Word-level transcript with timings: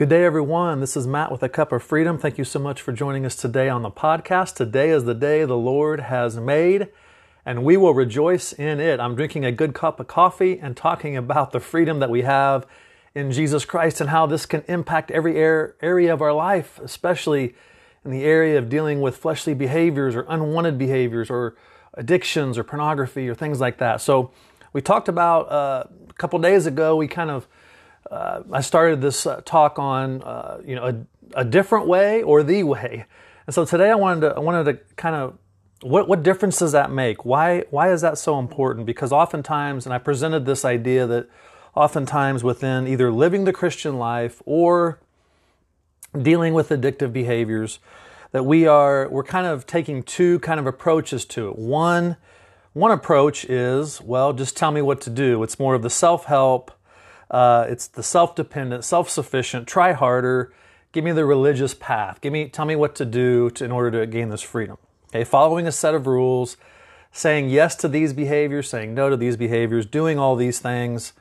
Good 0.00 0.08
day, 0.08 0.24
everyone. 0.24 0.80
This 0.80 0.96
is 0.96 1.06
Matt 1.06 1.30
with 1.30 1.42
a 1.42 1.48
Cup 1.50 1.72
of 1.72 1.82
Freedom. 1.82 2.16
Thank 2.16 2.38
you 2.38 2.44
so 2.44 2.58
much 2.58 2.80
for 2.80 2.90
joining 2.90 3.26
us 3.26 3.36
today 3.36 3.68
on 3.68 3.82
the 3.82 3.90
podcast. 3.90 4.54
Today 4.54 4.88
is 4.88 5.04
the 5.04 5.12
day 5.12 5.44
the 5.44 5.58
Lord 5.58 6.00
has 6.00 6.38
made, 6.38 6.88
and 7.44 7.64
we 7.64 7.76
will 7.76 7.92
rejoice 7.92 8.54
in 8.54 8.80
it. 8.80 8.98
I'm 8.98 9.14
drinking 9.14 9.44
a 9.44 9.52
good 9.52 9.74
cup 9.74 10.00
of 10.00 10.06
coffee 10.06 10.58
and 10.58 10.74
talking 10.74 11.18
about 11.18 11.52
the 11.52 11.60
freedom 11.60 11.98
that 11.98 12.08
we 12.08 12.22
have 12.22 12.66
in 13.14 13.30
Jesus 13.30 13.66
Christ 13.66 14.00
and 14.00 14.08
how 14.08 14.24
this 14.24 14.46
can 14.46 14.64
impact 14.68 15.10
every 15.10 15.36
area 15.36 16.14
of 16.14 16.22
our 16.22 16.32
life, 16.32 16.80
especially 16.82 17.54
in 18.02 18.10
the 18.10 18.24
area 18.24 18.56
of 18.56 18.70
dealing 18.70 19.02
with 19.02 19.18
fleshly 19.18 19.52
behaviors 19.52 20.16
or 20.16 20.24
unwanted 20.30 20.78
behaviors 20.78 21.28
or 21.28 21.56
addictions 21.92 22.56
or 22.56 22.64
pornography 22.64 23.28
or 23.28 23.34
things 23.34 23.60
like 23.60 23.76
that. 23.76 24.00
So, 24.00 24.30
we 24.72 24.80
talked 24.80 25.08
about 25.08 25.52
uh, 25.52 25.84
a 26.08 26.12
couple 26.14 26.38
days 26.38 26.64
ago, 26.64 26.96
we 26.96 27.06
kind 27.06 27.30
of 27.30 27.46
uh, 28.10 28.42
I 28.52 28.60
started 28.60 29.00
this 29.00 29.26
uh, 29.26 29.40
talk 29.44 29.78
on 29.78 30.22
uh, 30.22 30.60
you 30.64 30.74
know 30.74 30.86
a, 31.34 31.40
a, 31.40 31.44
different 31.44 31.86
way 31.86 32.22
or 32.22 32.42
the 32.42 32.62
way, 32.62 33.04
and 33.46 33.54
so 33.54 33.64
today 33.64 33.90
I 33.90 33.94
wanted 33.94 34.20
to 34.22 34.36
I 34.36 34.40
wanted 34.40 34.64
to 34.64 34.94
kind 34.94 35.14
of 35.14 35.38
what 35.82 36.08
what 36.08 36.22
difference 36.22 36.58
does 36.58 36.72
that 36.72 36.90
make? 36.90 37.24
Why 37.24 37.64
why 37.70 37.92
is 37.92 38.00
that 38.00 38.18
so 38.18 38.38
important? 38.38 38.86
Because 38.86 39.12
oftentimes, 39.12 39.86
and 39.86 39.94
I 39.94 39.98
presented 39.98 40.46
this 40.46 40.64
idea 40.64 41.06
that 41.06 41.28
oftentimes 41.74 42.42
within 42.42 42.86
either 42.86 43.12
living 43.12 43.44
the 43.44 43.52
Christian 43.52 43.98
life 43.98 44.42
or 44.44 44.98
dealing 46.20 46.54
with 46.54 46.70
addictive 46.70 47.12
behaviors, 47.12 47.78
that 48.32 48.44
we 48.44 48.66
are 48.66 49.08
we're 49.08 49.24
kind 49.24 49.46
of 49.46 49.66
taking 49.66 50.02
two 50.02 50.38
kind 50.40 50.58
of 50.58 50.66
approaches 50.66 51.24
to 51.26 51.48
it. 51.48 51.58
One 51.58 52.16
one 52.72 52.90
approach 52.90 53.44
is 53.44 54.00
well, 54.00 54.32
just 54.32 54.56
tell 54.56 54.70
me 54.70 54.82
what 54.82 55.00
to 55.02 55.10
do. 55.10 55.42
It's 55.42 55.58
more 55.58 55.74
of 55.74 55.82
the 55.82 55.90
self 55.90 56.24
help 56.26 56.72
uh, 57.30 57.66
it's 57.68 57.86
the 57.86 58.02
self-dependent, 58.02 58.84
self-sufficient. 58.84 59.66
Try 59.66 59.92
harder. 59.92 60.52
Give 60.92 61.04
me 61.04 61.12
the 61.12 61.24
religious 61.24 61.74
path. 61.74 62.20
Give 62.20 62.32
me, 62.32 62.48
tell 62.48 62.64
me 62.64 62.74
what 62.74 62.94
to 62.96 63.04
do 63.04 63.50
to, 63.50 63.64
in 63.64 63.70
order 63.70 64.00
to 64.00 64.06
gain 64.06 64.30
this 64.30 64.42
freedom. 64.42 64.78
Okay, 65.08 65.24
following 65.24 65.66
a 65.66 65.72
set 65.72 65.94
of 65.94 66.06
rules, 66.06 66.56
saying 67.12 67.48
yes 67.48 67.76
to 67.76 67.88
these 67.88 68.12
behaviors, 68.12 68.68
saying 68.68 68.94
no 68.94 69.08
to 69.10 69.16
these 69.16 69.36
behaviors, 69.36 69.86
doing 69.86 70.18
all 70.18 70.36
these 70.36 70.58
things, 70.58 71.12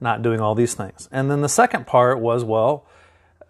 not 0.00 0.22
doing 0.22 0.40
all 0.40 0.54
these 0.54 0.74
things. 0.74 1.08
And 1.12 1.30
then 1.30 1.40
the 1.42 1.48
second 1.48 1.86
part 1.86 2.20
was 2.20 2.44
well, 2.44 2.86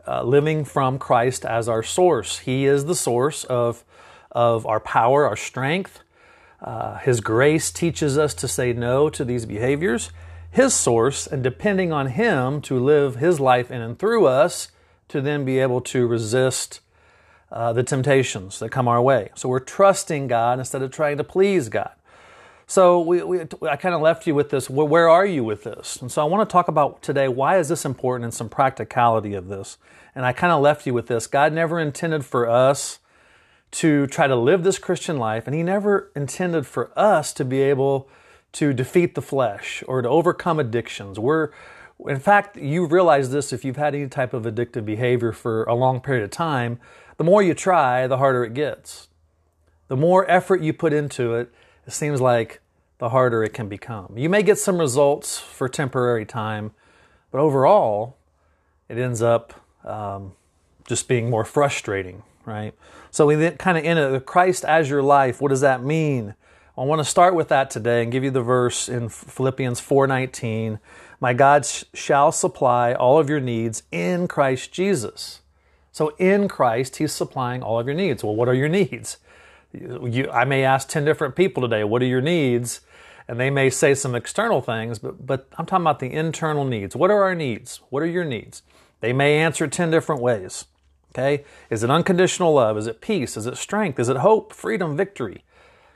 uh, 0.06 0.22
living 0.22 0.64
from 0.64 0.98
Christ 0.98 1.44
as 1.44 1.68
our 1.68 1.82
source. 1.82 2.40
He 2.40 2.64
is 2.64 2.86
the 2.86 2.94
source 2.94 3.44
of 3.44 3.84
of 4.30 4.66
our 4.66 4.80
power, 4.80 5.26
our 5.26 5.36
strength. 5.36 6.00
Uh, 6.60 6.98
his 6.98 7.20
grace 7.20 7.70
teaches 7.70 8.18
us 8.18 8.34
to 8.34 8.48
say 8.48 8.72
no 8.72 9.08
to 9.08 9.24
these 9.24 9.46
behaviors 9.46 10.10
his 10.50 10.74
source 10.74 11.26
and 11.26 11.42
depending 11.42 11.92
on 11.92 12.08
him 12.08 12.60
to 12.62 12.78
live 12.78 13.16
his 13.16 13.38
life 13.38 13.70
in 13.70 13.80
and 13.80 13.98
through 13.98 14.26
us 14.26 14.68
to 15.08 15.20
then 15.20 15.44
be 15.44 15.58
able 15.58 15.80
to 15.80 16.06
resist 16.06 16.80
uh, 17.50 17.72
the 17.72 17.82
temptations 17.82 18.58
that 18.58 18.70
come 18.70 18.88
our 18.88 19.00
way. 19.00 19.30
So 19.34 19.48
we're 19.48 19.60
trusting 19.60 20.26
God 20.26 20.58
instead 20.58 20.82
of 20.82 20.90
trying 20.90 21.16
to 21.16 21.24
please 21.24 21.68
God. 21.68 21.92
So 22.66 23.00
we, 23.00 23.22
we 23.22 23.40
I 23.62 23.76
kind 23.76 23.94
of 23.94 24.02
left 24.02 24.26
you 24.26 24.34
with 24.34 24.50
this. 24.50 24.68
Where 24.68 25.08
are 25.08 25.24
you 25.24 25.42
with 25.42 25.64
this? 25.64 25.96
And 25.96 26.12
so 26.12 26.20
I 26.20 26.26
want 26.26 26.46
to 26.46 26.52
talk 26.52 26.68
about 26.68 27.00
today 27.02 27.26
why 27.26 27.58
is 27.58 27.70
this 27.70 27.86
important 27.86 28.24
and 28.24 28.34
some 28.34 28.50
practicality 28.50 29.32
of 29.32 29.48
this. 29.48 29.78
And 30.14 30.26
I 30.26 30.32
kind 30.32 30.52
of 30.52 30.60
left 30.60 30.86
you 30.86 30.92
with 30.92 31.06
this. 31.06 31.26
God 31.26 31.52
never 31.54 31.80
intended 31.80 32.26
for 32.26 32.48
us 32.48 32.98
to 33.70 34.06
try 34.06 34.26
to 34.26 34.36
live 34.36 34.64
this 34.64 34.78
Christian 34.78 35.18
life, 35.18 35.46
and 35.46 35.54
He 35.54 35.62
never 35.62 36.10
intended 36.16 36.66
for 36.66 36.90
us 36.98 37.32
to 37.34 37.44
be 37.44 37.60
able 37.60 38.08
to 38.52 38.72
defeat 38.72 39.14
the 39.14 39.22
flesh 39.22 39.82
or 39.86 40.02
to 40.02 40.08
overcome 40.08 40.58
addictions. 40.58 41.18
We're, 41.18 41.50
in 42.06 42.18
fact, 42.18 42.56
you 42.56 42.86
realize 42.86 43.30
this 43.30 43.52
if 43.52 43.64
you've 43.64 43.76
had 43.76 43.94
any 43.94 44.08
type 44.08 44.32
of 44.32 44.44
addictive 44.44 44.84
behavior 44.84 45.32
for 45.32 45.64
a 45.64 45.74
long 45.74 46.00
period 46.00 46.24
of 46.24 46.30
time. 46.30 46.80
The 47.16 47.24
more 47.24 47.42
you 47.42 47.54
try, 47.54 48.06
the 48.06 48.18
harder 48.18 48.44
it 48.44 48.54
gets. 48.54 49.08
The 49.88 49.96
more 49.96 50.30
effort 50.30 50.60
you 50.60 50.72
put 50.72 50.92
into 50.92 51.34
it, 51.34 51.52
it 51.86 51.92
seems 51.92 52.20
like 52.20 52.60
the 52.98 53.10
harder 53.10 53.42
it 53.42 53.52
can 53.54 53.68
become. 53.68 54.12
You 54.16 54.28
may 54.28 54.42
get 54.42 54.58
some 54.58 54.78
results 54.78 55.38
for 55.38 55.68
temporary 55.68 56.24
time, 56.24 56.72
but 57.30 57.40
overall, 57.40 58.16
it 58.88 58.98
ends 58.98 59.22
up 59.22 59.54
um, 59.84 60.32
just 60.86 61.08
being 61.08 61.30
more 61.30 61.44
frustrating, 61.44 62.22
right? 62.44 62.74
So 63.10 63.26
we 63.26 63.50
kind 63.52 63.78
of 63.78 63.84
end 63.84 63.98
a 63.98 64.20
Christ 64.20 64.64
as 64.64 64.90
your 64.90 65.02
life. 65.02 65.40
What 65.40 65.48
does 65.48 65.60
that 65.60 65.82
mean? 65.82 66.34
I 66.78 66.82
want 66.82 67.00
to 67.00 67.04
start 67.04 67.34
with 67.34 67.48
that 67.48 67.70
today 67.70 68.04
and 68.04 68.12
give 68.12 68.22
you 68.22 68.30
the 68.30 68.40
verse 68.40 68.88
in 68.88 69.08
Philippians 69.08 69.80
4:19. 69.80 70.78
My 71.18 71.32
God 71.32 71.66
shall 71.66 72.30
supply 72.30 72.92
all 72.92 73.18
of 73.18 73.28
your 73.28 73.40
needs 73.40 73.82
in 73.90 74.28
Christ 74.28 74.70
Jesus. 74.70 75.40
So 75.90 76.14
in 76.18 76.46
Christ, 76.46 76.98
He's 76.98 77.12
supplying 77.12 77.64
all 77.64 77.80
of 77.80 77.86
your 77.86 77.96
needs. 77.96 78.22
Well, 78.22 78.36
what 78.36 78.48
are 78.48 78.54
your 78.54 78.68
needs? 78.68 79.16
You, 79.72 80.30
I 80.30 80.44
may 80.44 80.62
ask 80.62 80.88
10 80.88 81.04
different 81.04 81.34
people 81.34 81.64
today, 81.64 81.82
what 81.82 82.00
are 82.00 82.06
your 82.06 82.20
needs? 82.20 82.80
And 83.26 83.40
they 83.40 83.50
may 83.50 83.70
say 83.70 83.92
some 83.94 84.14
external 84.14 84.60
things, 84.60 85.00
but, 85.00 85.26
but 85.26 85.48
I'm 85.58 85.66
talking 85.66 85.82
about 85.82 85.98
the 85.98 86.12
internal 86.12 86.64
needs. 86.64 86.94
What 86.94 87.10
are 87.10 87.24
our 87.24 87.34
needs? 87.34 87.80
What 87.90 88.04
are 88.04 88.06
your 88.06 88.24
needs? 88.24 88.62
They 89.00 89.12
may 89.12 89.38
answer 89.40 89.66
10 89.66 89.90
different 89.90 90.22
ways. 90.22 90.66
Okay? 91.10 91.44
Is 91.70 91.82
it 91.82 91.90
unconditional 91.90 92.54
love? 92.54 92.78
Is 92.78 92.86
it 92.86 93.00
peace? 93.00 93.36
Is 93.36 93.46
it 93.46 93.56
strength? 93.56 93.98
Is 93.98 94.08
it 94.08 94.18
hope, 94.18 94.52
freedom, 94.52 94.96
victory? 94.96 95.42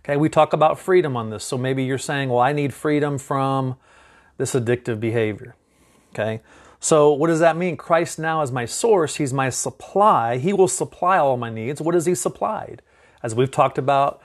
Okay, 0.05 0.17
we 0.17 0.29
talk 0.29 0.53
about 0.53 0.81
freedom 0.81 1.17
on 1.17 1.31
this. 1.31 1.45
So 1.45 1.57
maybe 1.57 1.85
you're 1.85 1.97
saying, 1.99 2.29
well, 2.29 2.41
I 2.41 2.53
need 2.53 2.75
freedom 2.75 3.19
from 3.19 3.77
this 4.37 4.55
addictive 4.55 4.99
behavior. 4.99 5.55
Okay, 6.13 6.41
so 6.81 7.13
what 7.13 7.29
does 7.29 7.39
that 7.39 7.57
mean? 7.57 7.77
Christ 7.77 8.19
now 8.19 8.43
is 8.43 8.51
my 8.51 8.65
source, 8.65 9.17
He's 9.17 9.33
my 9.33 9.49
supply. 9.49 10.39
He 10.39 10.53
will 10.53 10.69
supply 10.69 11.19
all 11.19 11.37
my 11.37 11.51
needs. 11.51 11.81
What 11.81 11.95
has 11.95 12.07
He 12.07 12.17
supplied? 12.17 12.83
As 13.23 13.35
we've 13.35 13.51
talked 13.51 13.79
about, 13.79 14.21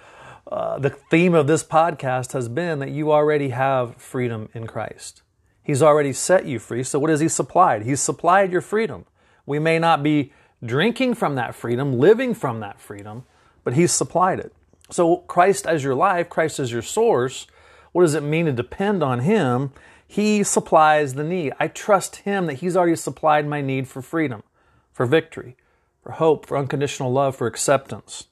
uh, 0.52 0.80
the 0.80 0.90
theme 0.90 1.36
of 1.36 1.46
this 1.46 1.64
podcast 1.64 2.34
has 2.34 2.50
been 2.50 2.80
that 2.80 2.90
you 2.90 3.12
already 3.12 3.50
have 3.50 3.96
freedom 3.98 4.50
in 4.54 4.66
Christ. 4.66 5.22
He's 5.62 5.84
already 5.84 6.14
set 6.14 6.46
you 6.46 6.58
free. 6.58 6.84
So 6.84 6.98
what 6.98 7.12
has 7.12 7.20
He 7.20 7.28
supplied? 7.28 7.84
He's 7.84 8.02
supplied 8.02 8.52
your 8.52 8.62
freedom. 8.62 9.06
We 9.46 9.60
may 9.60 9.78
not 9.78 10.02
be 10.02 10.34
drinking 10.66 11.14
from 11.14 11.36
that 11.36 11.54
freedom, 11.54 12.00
living 12.00 12.34
from 12.34 12.62
that 12.62 12.82
freedom, 12.82 13.26
but 13.64 13.76
He's 13.76 13.92
supplied 13.92 14.40
it. 14.40 14.54
So, 14.90 15.18
Christ 15.18 15.66
as 15.66 15.84
your 15.84 15.96
life, 15.96 16.30
Christ 16.30 16.60
as 16.60 16.72
your 16.72 16.82
source, 16.82 17.48
what 17.92 18.04
does 18.04 18.14
it 18.14 18.24
mean 18.24 18.46
to 18.46 18.52
depend 18.52 19.04
on 19.04 19.20
Him? 19.20 19.72
He 20.08 20.44
supplies 20.44 21.16
the 21.16 21.24
need. 21.24 21.54
I 21.60 21.68
trust 21.68 22.18
Him 22.18 22.46
that 22.46 22.56
He's 22.56 22.78
already 22.78 22.96
supplied 22.96 23.48
my 23.48 23.62
need 23.62 23.88
for 23.88 24.02
freedom, 24.02 24.44
for 24.94 25.06
victory, 25.06 25.58
for 26.02 26.14
hope, 26.14 26.46
for 26.46 26.58
unconditional 26.58 27.12
love, 27.12 27.36
for 27.36 27.48
acceptance. 27.48 28.28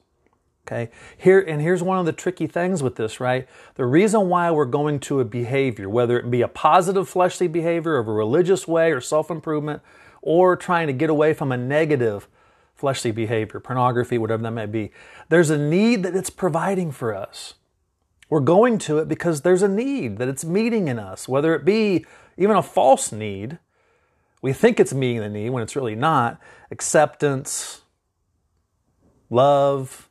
Okay? 0.66 0.90
Here 1.16 1.40
and 1.40 1.60
here's 1.60 1.82
one 1.82 1.98
of 1.98 2.06
the 2.06 2.12
tricky 2.12 2.46
things 2.46 2.82
with 2.82 2.96
this, 2.96 3.20
right? 3.20 3.46
The 3.76 3.86
reason 3.86 4.28
why 4.28 4.50
we're 4.50 4.64
going 4.64 4.98
to 5.00 5.20
a 5.20 5.24
behavior, 5.24 5.88
whether 5.88 6.18
it 6.18 6.30
be 6.30 6.42
a 6.42 6.48
positive 6.48 7.08
fleshly 7.08 7.46
behavior 7.46 7.98
of 7.98 8.08
a 8.08 8.12
religious 8.12 8.66
way 8.66 8.90
or 8.90 9.00
self-improvement, 9.00 9.82
or 10.22 10.56
trying 10.56 10.88
to 10.88 10.92
get 10.92 11.08
away 11.08 11.34
from 11.34 11.52
a 11.52 11.56
negative 11.56 12.26
fleshly 12.76 13.10
behavior, 13.10 13.58
pornography, 13.58 14.18
whatever 14.18 14.42
that 14.42 14.50
may 14.52 14.66
be. 14.66 14.92
There's 15.28 15.50
a 15.50 15.58
need 15.58 16.02
that 16.02 16.14
it's 16.14 16.30
providing 16.30 16.92
for 16.92 17.14
us. 17.14 17.54
We're 18.28 18.40
going 18.40 18.78
to 18.80 18.98
it 18.98 19.08
because 19.08 19.42
there's 19.42 19.62
a 19.62 19.68
need 19.68 20.18
that 20.18 20.28
it's 20.28 20.44
meeting 20.44 20.88
in 20.88 20.98
us, 20.98 21.28
whether 21.28 21.54
it 21.54 21.64
be 21.64 22.04
even 22.36 22.56
a 22.56 22.62
false 22.62 23.12
need. 23.12 23.58
We 24.42 24.52
think 24.52 24.78
it's 24.78 24.92
meeting 24.92 25.20
the 25.20 25.28
need 25.28 25.50
when 25.50 25.62
it's 25.62 25.74
really 25.74 25.94
not. 25.94 26.38
Acceptance, 26.70 27.80
love, 29.30 30.10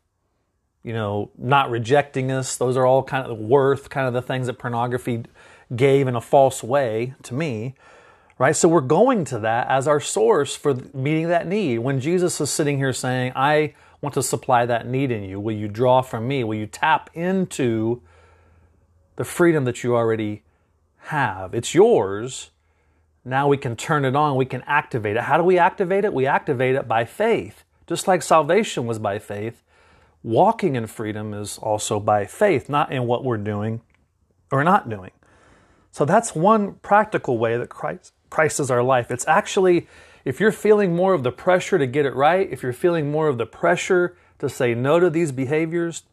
you 0.84 0.94
know, 0.94 1.32
not 1.38 1.70
rejecting 1.70 2.32
us. 2.32 2.56
Those 2.58 2.78
are 2.78 2.86
all 2.86 3.04
kind 3.04 3.30
of 3.30 3.38
worth, 3.38 3.90
kind 3.90 4.08
of 4.08 4.14
the 4.14 4.22
things 4.22 4.48
that 4.48 4.58
pornography 4.58 5.24
gave 5.76 6.08
in 6.08 6.16
a 6.16 6.22
false 6.22 6.64
way 6.64 7.14
to 7.24 7.34
me 7.34 7.76
right? 8.38 8.56
So 8.56 8.68
we're 8.68 8.82
going 8.82 9.26
to 9.26 9.40
that 9.40 9.68
as 9.68 9.88
our 9.88 10.00
source 10.00 10.56
for 10.56 10.76
meeting 10.94 11.30
that 11.30 11.48
need. 11.48 11.80
When 11.80 12.00
Jesus 12.00 12.40
is 12.42 12.50
sitting 12.50 12.78
here 12.78 12.94
saying, 12.94 13.32
I 13.36 13.74
want 14.02 14.14
to 14.16 14.24
supply 14.24 14.66
that 14.66 14.88
need 14.88 15.12
in 15.12 15.24
you, 15.24 15.40
will 15.40 15.56
you 15.56 15.68
draw 15.68 16.02
from 16.02 16.28
me? 16.28 16.44
Will 16.44 16.56
you 16.56 16.68
tap 16.68 17.10
into 17.14 18.02
the 19.16 19.24
freedom 19.24 19.64
that 19.66 19.84
you 19.84 19.96
already 19.96 20.44
have? 20.98 21.54
It's 21.54 21.74
yours. 21.74 22.52
Now 23.24 23.48
we 23.48 23.58
can 23.58 23.76
turn 23.76 24.06
it 24.06 24.16
on, 24.16 24.36
we 24.36 24.46
can 24.46 24.64
activate 24.68 25.16
it. 25.16 25.24
How 25.24 25.38
do 25.38 25.44
we 25.44 25.58
activate 25.58 26.06
it? 26.06 26.14
We 26.14 26.28
activate 26.28 26.76
it 26.76 26.88
by 26.88 27.06
faith. 27.06 27.64
Just 27.88 28.08
like 28.08 28.22
salvation 28.22 28.86
was 28.86 29.00
by 29.00 29.18
faith, 29.18 29.64
walking 30.22 30.76
in 30.76 30.88
freedom 30.88 31.34
is 31.34 31.58
also 31.58 32.00
by 32.00 32.26
faith, 32.26 32.70
not 32.70 32.92
in 32.92 33.08
what 33.08 33.24
we're 33.24 33.38
doing 33.38 33.82
or 34.52 34.64
not 34.64 34.90
doing. 34.90 35.12
So 35.92 36.04
that's 36.04 36.36
one 36.36 36.74
practical 36.82 37.38
way 37.38 37.58
that 37.58 37.70
Christ 37.70 38.14
Christ 38.30 38.60
is 38.60 38.72
our 38.72 38.84
life. 38.84 39.12
It's 39.12 39.28
actually, 39.28 39.88
if 40.24 40.40
you're 40.40 40.52
feeling 40.52 40.96
more 40.96 41.14
of 41.14 41.24
the 41.24 41.32
pressure 41.32 41.78
to 41.78 41.88
get 41.88 42.06
it 42.06 42.16
right, 42.16 42.52
if 42.52 42.64
you're 42.64 42.74
feeling 42.74 43.12
more 43.12 43.28
of 43.28 43.38
the 43.38 43.46
pressure 43.46 44.18
to 44.40 44.50
say 44.50 44.74
no 44.74 45.00
to 45.00 45.10
these 45.10 45.32
behaviors, 45.32 46.04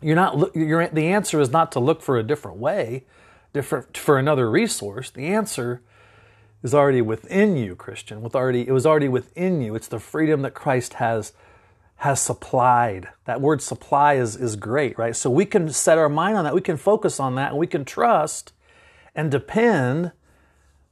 you're 0.00 0.16
not, 0.16 0.54
you're, 0.54 0.88
the 0.88 1.08
answer 1.08 1.40
is 1.40 1.50
not 1.50 1.70
to 1.72 1.80
look 1.80 2.02
for 2.02 2.18
a 2.18 2.22
different 2.22 2.58
way, 2.58 3.04
different, 3.52 3.96
for 3.96 4.18
another 4.18 4.50
resource. 4.50 5.10
The 5.10 5.26
answer 5.26 5.82
is 6.62 6.74
already 6.74 7.02
within 7.02 7.56
you, 7.56 7.76
Christian. 7.76 8.22
With 8.22 8.34
already, 8.34 8.66
it 8.66 8.72
was 8.72 8.86
already 8.86 9.08
within 9.08 9.60
you. 9.60 9.74
It's 9.74 9.88
the 9.88 10.00
freedom 10.00 10.42
that 10.42 10.54
Christ 10.54 10.94
has 10.94 11.32
has 12.02 12.20
supplied. 12.20 13.06
That 13.26 13.40
word 13.40 13.62
supply 13.62 14.14
is, 14.14 14.34
is 14.34 14.56
great, 14.56 14.98
right? 14.98 15.14
So 15.14 15.30
we 15.30 15.46
can 15.46 15.70
set 15.70 15.98
our 15.98 16.08
mind 16.08 16.36
on 16.36 16.42
that. 16.42 16.52
We 16.52 16.60
can 16.60 16.76
focus 16.76 17.20
on 17.20 17.36
that 17.36 17.50
and 17.50 17.58
we 17.58 17.68
can 17.68 17.84
trust 17.84 18.52
and 19.14 19.30
depend 19.30 20.10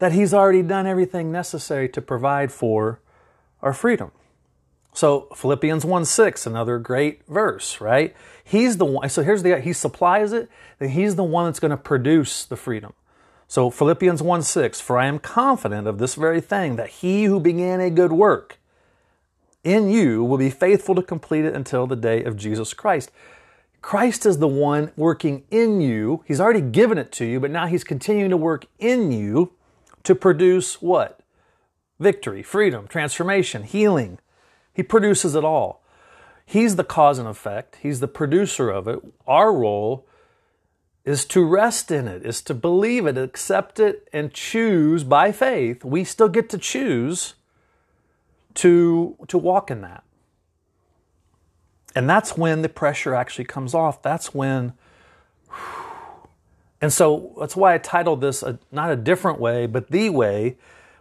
that 0.01 0.13
He's 0.13 0.35
already 0.35 0.63
done 0.63 0.87
everything 0.87 1.31
necessary 1.31 1.89
to 1.91 2.03
provide 2.03 2.51
for 2.51 3.01
our 3.63 3.73
freedom. 3.73 4.11
So 4.93 5.29
Philippians 5.37 5.85
1 5.85 6.05
6, 6.05 6.47
another 6.47 6.79
great 6.79 7.25
verse, 7.29 7.81
right? 7.81 8.17
He's 8.43 8.79
the 8.79 8.85
one, 8.85 9.09
so 9.09 9.23
here's 9.23 9.45
the, 9.45 9.61
He 9.61 9.73
supplies 9.73 10.33
it, 10.33 10.51
then 10.79 10.89
He's 10.91 11.15
the 11.15 11.23
one 11.25 11.47
that's 11.47 11.61
going 11.61 11.71
to 11.71 11.77
produce 11.77 12.45
the 12.45 12.57
freedom. 12.57 12.95
So 13.47 13.71
Philippians 13.71 14.23
1 14.23 14.43
6, 14.43 14.81
for 14.81 14.99
I 14.99 15.07
am 15.07 15.19
confident 15.19 15.87
of 15.87 15.99
this 15.99 16.17
very 16.17 16.41
thing, 16.41 16.77
that 16.77 16.89
He 16.89 17.25
who 17.25 17.39
began 17.39 17.81
a 17.81 17.91
good 17.91 18.13
work 18.13 18.59
in 19.63 19.91
you 19.91 20.25
will 20.25 20.39
be 20.39 20.51
faithful 20.51 20.95
to 20.95 21.03
complete 21.03 21.45
it 21.45 21.55
until 21.55 21.87
the 21.87 21.97
day 21.97 22.25
of 22.25 22.37
Jesus 22.37 22.73
Christ. 22.73 23.11
Christ 23.83 24.27
is 24.27 24.39
the 24.39 24.49
one 24.49 24.93
working 24.97 25.45
in 25.51 25.81
you. 25.81 26.25
He's 26.27 26.41
already 26.41 26.61
given 26.61 26.99
it 26.99 27.13
to 27.13 27.25
you, 27.27 27.39
but 27.41 27.51
now 27.51 27.67
He's 27.67 27.85
continuing 27.85 28.31
to 28.31 28.37
work 28.37 28.67
in 28.79 29.13
you 29.13 29.53
to 30.05 30.15
produce 30.15 30.81
what? 30.81 31.21
Victory, 31.99 32.43
freedom, 32.43 32.87
transformation, 32.87 33.63
healing. 33.63 34.19
He 34.73 34.83
produces 34.83 35.35
it 35.35 35.45
all. 35.45 35.83
He's 36.47 36.77
the 36.77 36.85
cause 36.85 37.19
and 37.19 37.29
effect, 37.29 37.77
He's 37.81 38.01
the 38.01 38.09
producer 38.09 38.71
of 38.71 38.89
it. 38.89 39.01
Our 39.27 39.53
role 39.53 40.07
is 41.05 41.25
to 41.27 41.45
rest 41.45 41.91
in 41.91 42.09
it, 42.09 42.25
is 42.27 42.43
to 42.43 42.55
believe 42.55 43.07
it, 43.07 43.17
accept 43.17 43.81
it, 43.81 44.09
and 44.13 44.33
choose 44.33 45.05
by 45.05 45.33
faith. 45.33 45.85
We 45.85 46.05
still 46.05 46.29
get 46.29 46.51
to 46.51 46.59
choose 46.59 47.35
to, 48.55 49.17
to 49.29 49.39
walk 49.39 49.71
in 49.71 49.81
that. 49.83 50.05
And 51.95 52.09
that's 52.09 52.37
when 52.37 52.63
the 52.63 52.69
pressure 52.69 53.15
actually 53.15 53.47
comes 53.47 53.75
off. 53.75 54.03
That's 54.03 54.35
when. 54.35 54.75
And 56.81 56.93
so 56.93 57.35
that's 57.39 57.57
why 57.57 57.75
I 57.75 57.79
titled 57.79 58.21
this 58.21 58.43
a, 58.43 58.59
not 58.73 58.91
a 58.91 58.97
different 58.97 59.39
way, 59.39 59.67
but 59.67 59.91
the 59.91 60.11
way, 60.11 60.57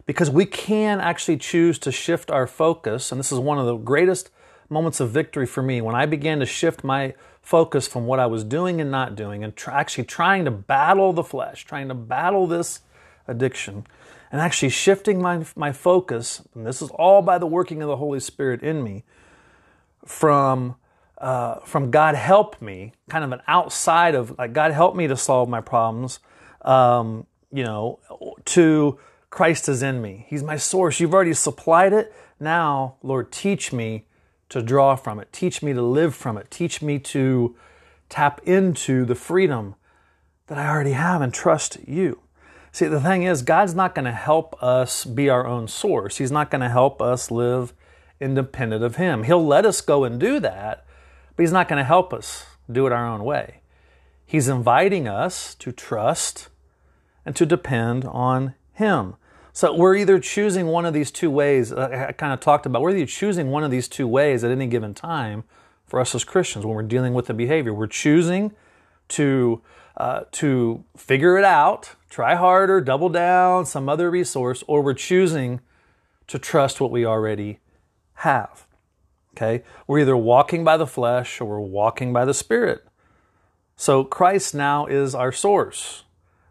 because 0.06 0.30
we 0.30 0.44
can 0.44 1.00
actually 1.00 1.38
choose 1.38 1.78
to 1.80 1.92
shift 1.92 2.30
our 2.30 2.46
focus. 2.46 3.10
And 3.12 3.18
this 3.18 3.32
is 3.32 3.38
one 3.38 3.58
of 3.58 3.66
the 3.66 3.76
greatest 3.76 4.30
moments 4.68 5.00
of 5.00 5.10
victory 5.10 5.46
for 5.46 5.62
me 5.62 5.80
when 5.80 5.94
I 5.94 6.06
began 6.06 6.38
to 6.40 6.46
shift 6.46 6.84
my 6.84 7.14
focus 7.42 7.88
from 7.88 8.06
what 8.06 8.20
I 8.20 8.26
was 8.26 8.44
doing 8.44 8.80
and 8.80 8.90
not 8.90 9.16
doing 9.16 9.42
and 9.42 9.52
actually 9.66 10.04
trying 10.04 10.44
to 10.44 10.50
battle 10.50 11.12
the 11.12 11.24
flesh, 11.24 11.64
trying 11.64 11.88
to 11.88 11.94
battle 11.94 12.46
this 12.46 12.80
addiction 13.26 13.86
and 14.30 14.40
actually 14.40 14.68
shifting 14.68 15.20
my, 15.20 15.44
my 15.56 15.72
focus, 15.72 16.42
and 16.54 16.64
this 16.64 16.80
is 16.80 16.90
all 16.90 17.20
by 17.22 17.38
the 17.38 17.46
working 17.46 17.82
of 17.82 17.88
the 17.88 17.96
Holy 17.96 18.20
Spirit 18.20 18.62
in 18.62 18.84
me, 18.84 19.02
from, 20.04 20.76
uh, 21.20 21.60
from 21.60 21.90
God 21.90 22.14
help 22.14 22.60
me, 22.62 22.92
kind 23.08 23.24
of 23.24 23.32
an 23.32 23.42
outside 23.46 24.14
of 24.14 24.36
like 24.38 24.52
God 24.52 24.72
help 24.72 24.96
me 24.96 25.06
to 25.06 25.16
solve 25.16 25.48
my 25.48 25.60
problems, 25.60 26.18
um, 26.62 27.26
you 27.52 27.62
know, 27.62 27.98
to 28.46 28.98
Christ 29.28 29.68
is 29.68 29.82
in 29.82 30.00
me. 30.02 30.26
He's 30.28 30.42
my 30.42 30.56
source. 30.56 30.98
You've 30.98 31.14
already 31.14 31.34
supplied 31.34 31.92
it. 31.92 32.12
Now, 32.38 32.96
Lord, 33.02 33.30
teach 33.30 33.72
me 33.72 34.06
to 34.48 34.62
draw 34.62 34.96
from 34.96 35.20
it. 35.20 35.32
Teach 35.32 35.62
me 35.62 35.72
to 35.72 35.82
live 35.82 36.14
from 36.14 36.36
it. 36.36 36.50
Teach 36.50 36.82
me 36.82 36.98
to 36.98 37.54
tap 38.08 38.40
into 38.44 39.04
the 39.04 39.14
freedom 39.14 39.76
that 40.48 40.58
I 40.58 40.68
already 40.68 40.92
have 40.92 41.22
and 41.22 41.32
trust 41.32 41.78
you. 41.86 42.20
See, 42.72 42.86
the 42.86 43.00
thing 43.00 43.22
is, 43.24 43.42
God's 43.42 43.74
not 43.74 43.94
going 43.94 44.04
to 44.04 44.12
help 44.12 44.60
us 44.62 45.04
be 45.04 45.28
our 45.28 45.46
own 45.46 45.68
source. 45.68 46.18
He's 46.18 46.32
not 46.32 46.50
going 46.50 46.60
to 46.60 46.68
help 46.68 47.00
us 47.02 47.30
live 47.30 47.72
independent 48.20 48.82
of 48.84 48.96
Him. 48.96 49.24
He'll 49.24 49.44
let 49.44 49.64
us 49.64 49.80
go 49.80 50.04
and 50.04 50.20
do 50.20 50.40
that, 50.40 50.84
but 51.36 51.42
He's 51.42 51.52
not 51.52 51.68
going 51.68 51.78
to 51.78 51.84
help 51.84 52.12
us 52.12 52.46
do 52.70 52.86
it 52.86 52.92
our 52.92 53.06
own 53.06 53.24
way. 53.24 53.60
He's 54.24 54.48
inviting 54.48 55.08
us 55.08 55.54
to 55.56 55.72
trust 55.72 56.48
and 57.26 57.34
to 57.36 57.44
depend 57.44 58.04
on 58.04 58.54
Him. 58.72 59.16
So 59.52 59.74
we're 59.74 59.96
either 59.96 60.20
choosing 60.20 60.68
one 60.68 60.86
of 60.86 60.94
these 60.94 61.10
two 61.10 61.30
ways. 61.30 61.72
Uh, 61.72 62.06
I 62.08 62.12
kind 62.12 62.32
of 62.32 62.40
talked 62.40 62.66
about 62.66 62.82
we're 62.82 62.96
either 62.96 63.06
choosing 63.06 63.50
one 63.50 63.64
of 63.64 63.70
these 63.70 63.88
two 63.88 64.06
ways 64.06 64.44
at 64.44 64.50
any 64.50 64.66
given 64.66 64.94
time 64.94 65.44
for 65.86 66.00
us 66.00 66.14
as 66.14 66.22
Christians 66.22 66.64
when 66.64 66.74
we're 66.76 66.82
dealing 66.82 67.14
with 67.14 67.26
the 67.26 67.34
behavior. 67.34 67.74
We're 67.74 67.88
choosing 67.88 68.52
to 69.08 69.60
uh, 69.96 70.24
to 70.30 70.84
figure 70.96 71.36
it 71.36 71.44
out, 71.44 71.96
try 72.08 72.36
harder, 72.36 72.80
double 72.80 73.08
down, 73.08 73.66
some 73.66 73.88
other 73.88 74.10
resource, 74.10 74.62
or 74.66 74.80
we're 74.82 74.94
choosing 74.94 75.60
to 76.28 76.38
trust 76.38 76.80
what 76.80 76.90
we 76.90 77.04
already 77.04 77.58
have. 78.14 78.66
Okay? 79.36 79.62
We're 79.86 80.00
either 80.00 80.16
walking 80.16 80.64
by 80.64 80.76
the 80.76 80.86
flesh 80.86 81.40
or 81.40 81.46
we're 81.46 81.60
walking 81.60 82.12
by 82.12 82.24
the 82.24 82.34
Spirit. 82.34 82.86
So 83.76 84.04
Christ 84.04 84.54
now 84.54 84.86
is 84.86 85.14
our 85.14 85.32
source. 85.32 86.04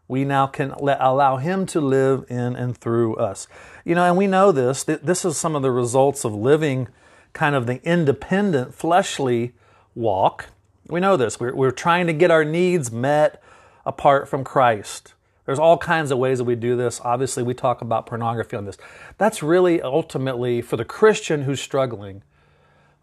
We 0.08 0.26
now 0.26 0.48
can 0.48 0.74
let, 0.80 0.98
allow 1.00 1.38
Him 1.38 1.66
to 1.68 1.80
live 1.82 2.26
in 2.30 2.56
and 2.56 2.76
through 2.76 3.16
us. 3.18 3.48
You 3.86 3.96
know, 3.96 4.06
and 4.06 4.18
we 4.18 4.28
know 4.28 4.52
this. 4.52 4.84
This 4.84 5.24
is 5.24 5.38
some 5.38 5.56
of 5.56 5.62
the 5.62 5.72
results 5.72 6.26
of 6.26 6.34
living 6.34 6.88
kind 7.34 7.56
of 7.56 7.68
the 7.68 7.82
independent, 7.84 8.74
fleshly 8.74 9.54
walk 9.94 10.48
we 10.90 11.00
know 11.00 11.18
this. 11.18 11.40
We're, 11.40 11.54
we're 11.54 11.72
trying 11.72 12.08
to 12.08 12.14
get 12.14 12.32
our 12.32 12.44
needs 12.44 12.92
met 12.92 13.42
apart 13.86 14.28
from 14.28 14.44
Christ. 14.44 15.14
There's 15.46 15.60
all 15.60 15.78
kinds 15.78 16.12
of 16.12 16.18
ways 16.18 16.40
that 16.40 16.44
we 16.44 16.56
do 16.56 16.76
this. 16.76 17.00
Obviously, 17.04 17.44
we 17.44 17.54
talk 17.54 17.82
about 17.82 18.06
pornography 18.06 18.58
on 18.58 18.66
this. 18.66 18.78
That's 19.18 19.42
really 19.42 19.82
ultimately 19.82 20.62
for 20.62 20.78
the 20.78 20.86
Christian 20.86 21.44
who's 21.44 21.62
struggling. 21.62 22.24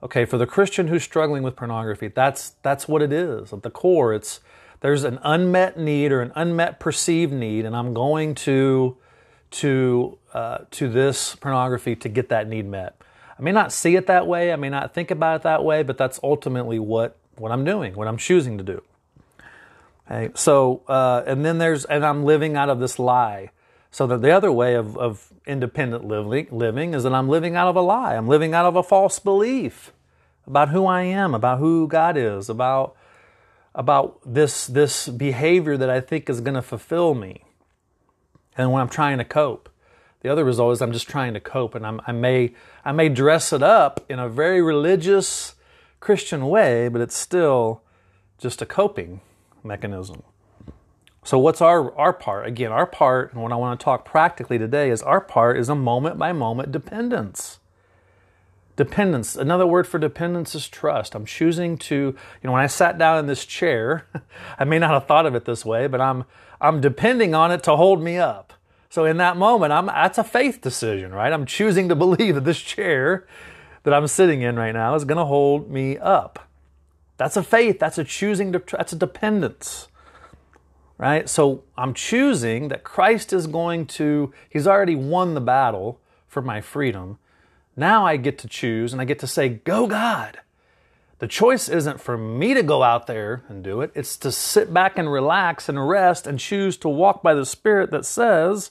Okay, 0.06 0.24
for 0.24 0.38
the 0.38 0.46
Christian 0.46 0.86
who's 0.86 1.02
struggling 1.02 1.42
with 1.42 1.56
pornography, 1.56 2.06
that's 2.06 2.50
that's 2.62 2.86
what 2.86 3.02
it 3.02 3.12
is. 3.12 3.52
At 3.52 3.64
the 3.64 3.70
core, 3.70 4.14
it's 4.14 4.38
there's 4.78 5.02
an 5.02 5.18
unmet 5.24 5.80
need 5.80 6.12
or 6.12 6.22
an 6.22 6.30
unmet 6.36 6.78
perceived 6.78 7.32
need, 7.32 7.64
and 7.64 7.74
I'm 7.74 7.92
going 7.92 8.36
to 8.36 8.96
to 9.50 10.16
uh, 10.32 10.58
to 10.70 10.88
this 10.88 11.34
pornography 11.34 11.96
to 11.96 12.08
get 12.08 12.28
that 12.28 12.48
need 12.48 12.66
met. 12.66 12.94
I 13.36 13.42
may 13.42 13.50
not 13.50 13.72
see 13.72 13.96
it 13.96 14.06
that 14.06 14.28
way, 14.28 14.52
I 14.52 14.56
may 14.56 14.68
not 14.68 14.94
think 14.94 15.10
about 15.10 15.40
it 15.40 15.42
that 15.42 15.64
way, 15.64 15.82
but 15.82 15.98
that's 15.98 16.20
ultimately 16.22 16.78
what 16.78 17.16
what 17.34 17.50
I'm 17.50 17.64
doing, 17.64 17.96
what 17.96 18.06
I'm 18.06 18.16
choosing 18.16 18.58
to 18.58 18.64
do. 18.64 18.82
Okay, 20.08 20.32
so 20.36 20.82
uh, 20.86 21.24
and 21.26 21.44
then 21.44 21.58
there's 21.58 21.84
and 21.84 22.06
I'm 22.06 22.24
living 22.24 22.54
out 22.54 22.68
of 22.68 22.78
this 22.78 23.00
lie. 23.00 23.50
So 23.90 24.06
that 24.08 24.20
the 24.20 24.30
other 24.30 24.52
way 24.52 24.74
of, 24.74 24.96
of 24.98 25.32
independent 25.46 26.04
living, 26.04 26.48
living 26.50 26.92
is 26.92 27.02
that 27.02 27.14
I'm 27.14 27.28
living 27.28 27.56
out 27.56 27.66
of 27.66 27.76
a 27.76 27.80
lie. 27.80 28.14
I'm 28.14 28.28
living 28.28 28.52
out 28.52 28.66
of 28.66 28.76
a 28.76 28.82
false 28.82 29.18
belief 29.18 29.90
about 30.46 30.70
who 30.70 30.86
I 30.86 31.02
am, 31.02 31.34
about 31.34 31.58
who 31.58 31.88
God 31.88 32.16
is, 32.16 32.48
about 32.48 32.96
about 33.74 34.20
this 34.24 34.66
this 34.66 35.08
behavior 35.08 35.76
that 35.76 35.90
I 35.90 36.00
think 36.00 36.30
is 36.30 36.40
going 36.40 36.54
to 36.54 36.62
fulfill 36.62 37.14
me. 37.14 37.44
And 38.56 38.72
when 38.72 38.80
I'm 38.80 38.88
trying 38.88 39.18
to 39.18 39.24
cope, 39.24 39.68
the 40.20 40.30
other 40.30 40.44
result 40.44 40.72
is 40.72 40.82
I'm 40.82 40.92
just 40.92 41.08
trying 41.08 41.34
to 41.34 41.40
cope, 41.40 41.74
and 41.74 41.86
I'm, 41.86 42.00
I 42.06 42.12
may 42.12 42.54
I 42.84 42.92
may 42.92 43.08
dress 43.08 43.52
it 43.52 43.62
up 43.62 44.04
in 44.08 44.18
a 44.18 44.28
very 44.28 44.62
religious 44.62 45.54
Christian 46.00 46.48
way, 46.48 46.88
but 46.88 47.00
it's 47.00 47.16
still 47.16 47.82
just 48.38 48.62
a 48.62 48.66
coping 48.66 49.20
mechanism. 49.62 50.22
So, 51.24 51.38
what's 51.38 51.60
our, 51.60 51.92
our 51.96 52.12
part? 52.12 52.46
Again, 52.46 52.70
our 52.70 52.86
part, 52.86 53.32
and 53.32 53.42
what 53.42 53.50
I 53.50 53.56
want 53.56 53.80
to 53.80 53.84
talk 53.84 54.04
practically 54.04 54.58
today 54.58 54.90
is 54.90 55.02
our 55.02 55.20
part 55.20 55.58
is 55.58 55.68
a 55.68 55.74
moment 55.74 56.18
by 56.18 56.32
moment 56.32 56.70
dependence. 56.70 57.58
Dependence. 58.76 59.36
Another 59.36 59.66
word 59.66 59.86
for 59.86 59.98
dependence 59.98 60.54
is 60.54 60.68
trust. 60.68 61.14
I'm 61.14 61.24
choosing 61.24 61.78
to, 61.78 61.94
you 61.94 62.14
know, 62.44 62.52
when 62.52 62.62
I 62.62 62.66
sat 62.66 62.98
down 62.98 63.18
in 63.18 63.26
this 63.26 63.46
chair, 63.46 64.06
I 64.58 64.64
may 64.64 64.78
not 64.78 64.90
have 64.90 65.06
thought 65.06 65.26
of 65.26 65.34
it 65.34 65.46
this 65.46 65.64
way, 65.64 65.86
but 65.86 66.00
I'm 66.00 66.24
I'm 66.60 66.80
depending 66.80 67.34
on 67.34 67.52
it 67.52 67.62
to 67.64 67.76
hold 67.76 68.02
me 68.02 68.18
up. 68.18 68.52
So 68.88 69.04
in 69.04 69.16
that 69.18 69.36
moment, 69.36 69.72
I'm 69.72 69.86
that's 69.86 70.18
a 70.18 70.24
faith 70.24 70.60
decision, 70.60 71.12
right? 71.12 71.32
I'm 71.32 71.46
choosing 71.46 71.88
to 71.88 71.94
believe 71.96 72.34
that 72.34 72.44
this 72.44 72.60
chair 72.60 73.26
that 73.82 73.94
I'm 73.94 74.06
sitting 74.08 74.42
in 74.42 74.56
right 74.56 74.72
now 74.72 74.94
is 74.94 75.04
going 75.04 75.18
to 75.18 75.24
hold 75.24 75.70
me 75.70 75.96
up. 75.96 76.48
That's 77.18 77.36
a 77.36 77.42
faith. 77.42 77.78
That's 77.78 77.98
a 77.98 78.04
choosing. 78.04 78.52
To, 78.52 78.62
that's 78.72 78.92
a 78.92 78.96
dependence. 78.96 79.88
Right? 80.98 81.28
So 81.28 81.62
I'm 81.78 81.94
choosing 81.94 82.68
that 82.68 82.82
Christ 82.82 83.32
is 83.32 83.46
going 83.46 83.86
to, 83.86 84.32
He's 84.50 84.66
already 84.66 84.96
won 84.96 85.34
the 85.34 85.40
battle 85.40 86.00
for 86.26 86.42
my 86.42 86.60
freedom. 86.60 87.18
Now 87.76 88.06
I 88.06 88.16
get 88.16 88.38
to 88.38 88.48
choose 88.48 88.92
and 88.92 89.02
I 89.02 89.04
get 89.04 89.18
to 89.20 89.26
say, 89.26 89.48
Go, 89.48 89.86
God. 89.86 90.40
The 91.18 91.28
choice 91.28 91.68
isn't 91.68 92.00
for 92.00 92.18
me 92.18 92.52
to 92.52 92.62
go 92.62 92.82
out 92.82 93.06
there 93.06 93.42
and 93.48 93.64
do 93.64 93.80
it, 93.80 93.90
it's 93.94 94.16
to 94.18 94.32
sit 94.32 94.72
back 94.72 94.98
and 94.98 95.10
relax 95.10 95.68
and 95.68 95.88
rest 95.88 96.26
and 96.26 96.38
choose 96.38 96.76
to 96.78 96.88
walk 96.88 97.22
by 97.22 97.34
the 97.34 97.46
Spirit 97.46 97.90
that 97.90 98.04
says, 98.04 98.70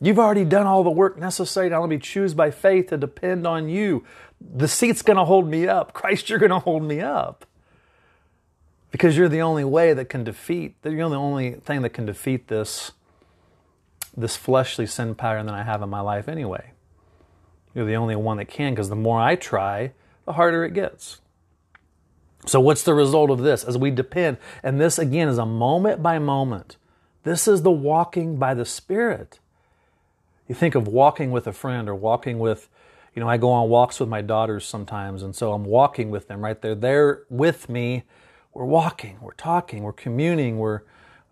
You've 0.00 0.18
already 0.18 0.44
done 0.44 0.66
all 0.66 0.82
the 0.82 0.90
work 0.90 1.16
necessary 1.16 1.70
to 1.70 1.78
let 1.78 1.88
me 1.88 1.98
choose 1.98 2.34
by 2.34 2.50
faith 2.50 2.88
to 2.88 2.96
depend 2.96 3.46
on 3.46 3.68
you. 3.68 4.04
The 4.40 4.66
seat's 4.66 5.00
going 5.00 5.16
to 5.16 5.24
hold 5.24 5.48
me 5.48 5.68
up. 5.68 5.92
Christ, 5.92 6.28
you're 6.28 6.40
going 6.40 6.50
to 6.50 6.58
hold 6.58 6.82
me 6.82 7.00
up. 7.00 7.46
Because 8.90 9.16
you're 9.16 9.28
the 9.28 9.42
only 9.42 9.64
way 9.64 9.94
that 9.94 10.06
can 10.06 10.24
defeat, 10.24 10.74
you're 10.82 11.08
the 11.08 11.14
only 11.14 11.52
thing 11.52 11.82
that 11.82 11.90
can 11.90 12.04
defeat 12.04 12.48
this, 12.48 12.90
this 14.16 14.36
fleshly 14.36 14.86
sin 14.86 15.14
pattern 15.14 15.46
that 15.46 15.54
I 15.54 15.62
have 15.62 15.82
in 15.82 15.88
my 15.88 16.00
life 16.00 16.28
anyway. 16.28 16.71
You're 17.74 17.86
the 17.86 17.94
only 17.94 18.16
one 18.16 18.36
that 18.36 18.46
can 18.46 18.74
because 18.74 18.88
the 18.88 18.96
more 18.96 19.20
I 19.20 19.36
try, 19.36 19.92
the 20.24 20.34
harder 20.34 20.64
it 20.64 20.74
gets. 20.74 21.20
So, 22.46 22.60
what's 22.60 22.82
the 22.82 22.94
result 22.94 23.30
of 23.30 23.38
this? 23.38 23.62
As 23.64 23.78
we 23.78 23.90
depend, 23.90 24.38
and 24.62 24.80
this 24.80 24.98
again 24.98 25.28
is 25.28 25.38
a 25.38 25.46
moment 25.46 26.02
by 26.02 26.18
moment. 26.18 26.76
This 27.22 27.46
is 27.46 27.62
the 27.62 27.70
walking 27.70 28.36
by 28.36 28.54
the 28.54 28.64
Spirit. 28.64 29.38
You 30.48 30.54
think 30.54 30.74
of 30.74 30.88
walking 30.88 31.30
with 31.30 31.46
a 31.46 31.52
friend 31.52 31.88
or 31.88 31.94
walking 31.94 32.40
with, 32.40 32.68
you 33.14 33.20
know, 33.20 33.28
I 33.28 33.36
go 33.36 33.50
on 33.50 33.68
walks 33.68 34.00
with 34.00 34.08
my 34.08 34.22
daughters 34.22 34.64
sometimes, 34.64 35.22
and 35.22 35.36
so 35.36 35.52
I'm 35.52 35.64
walking 35.64 36.10
with 36.10 36.26
them 36.26 36.42
right. 36.42 36.60
They're 36.60 36.74
there 36.74 37.22
with 37.30 37.68
me. 37.68 38.02
We're 38.52 38.64
walking, 38.64 39.18
we're 39.20 39.32
talking, 39.32 39.82
we're 39.82 39.92
communing, 39.92 40.58
we're 40.58 40.82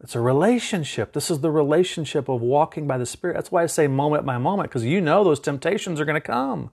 it's 0.02 0.14
a 0.14 0.21
relationship. 0.21 1.12
This 1.12 1.30
is 1.30 1.40
the 1.40 1.50
relationship 1.50 2.28
of 2.28 2.40
walking 2.40 2.87
by 2.87 2.97
the 2.97 3.07
Spirit. 3.07 3.35
That's 3.35 3.52
why 3.52 3.62
I 3.62 3.66
say 3.66 3.87
moment 3.87 4.25
by 4.25 4.38
moment, 4.38 4.71
because 4.71 4.85
you 4.85 5.00
know 5.00 5.23
those 5.23 5.40
temptations 5.40 6.00
are 6.00 6.07
going 6.07 6.21
to 6.21 6.21
come. 6.21 6.71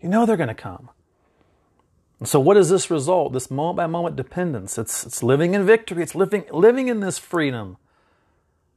You 0.00 0.08
know 0.08 0.26
they're 0.26 0.36
going 0.36 0.48
to 0.48 0.54
come. 0.54 0.90
And 2.18 2.28
so, 2.28 2.40
what 2.40 2.56
is 2.56 2.68
this 2.68 2.90
result? 2.90 3.32
This 3.32 3.50
moment 3.50 3.76
by 3.76 3.86
moment 3.86 4.16
dependence. 4.16 4.78
It's, 4.78 5.06
it's 5.06 5.22
living 5.22 5.54
in 5.54 5.64
victory. 5.64 6.02
It's 6.02 6.14
living, 6.14 6.44
living 6.50 6.88
in 6.88 7.00
this 7.00 7.18
freedom. 7.18 7.76